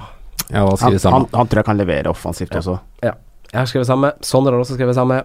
[0.50, 2.58] Ja, hva Han, skriver han, han tror jeg kan levere offensivt Ja.
[2.64, 2.80] også.
[3.04, 4.12] Jeg har skrevet samme.
[4.22, 5.24] Sondre har også skrevet samme.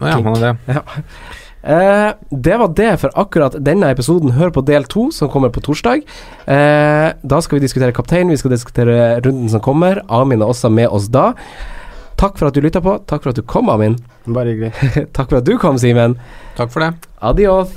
[0.00, 0.82] Ja, han er det.
[1.62, 4.32] Eh, det var det for akkurat denne episoden.
[4.36, 6.04] Hør på del to, som kommer på torsdag.
[6.46, 10.02] Eh, da skal vi diskutere kaptein, vi skal diskutere runden som kommer.
[10.08, 11.32] Amin er også med oss da.
[12.20, 12.98] Takk for at du lytta på.
[13.08, 13.98] Takk for at du kom, Amin.
[14.26, 14.72] Bare hyggelig.
[15.16, 16.18] Takk for at du kom, Simen.
[16.56, 16.92] Takk for det.
[17.20, 17.72] Adios.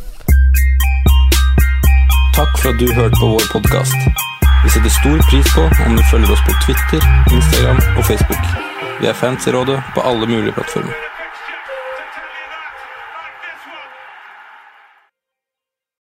[2.34, 3.96] Takk for at du hørte på vår podkast.
[4.64, 7.04] Vi setter stor pris på om du følger oss på Twitter,
[7.36, 8.44] Instagram og Facebook.
[9.02, 10.96] Vi er fans i rådet på alle mulige plattformer.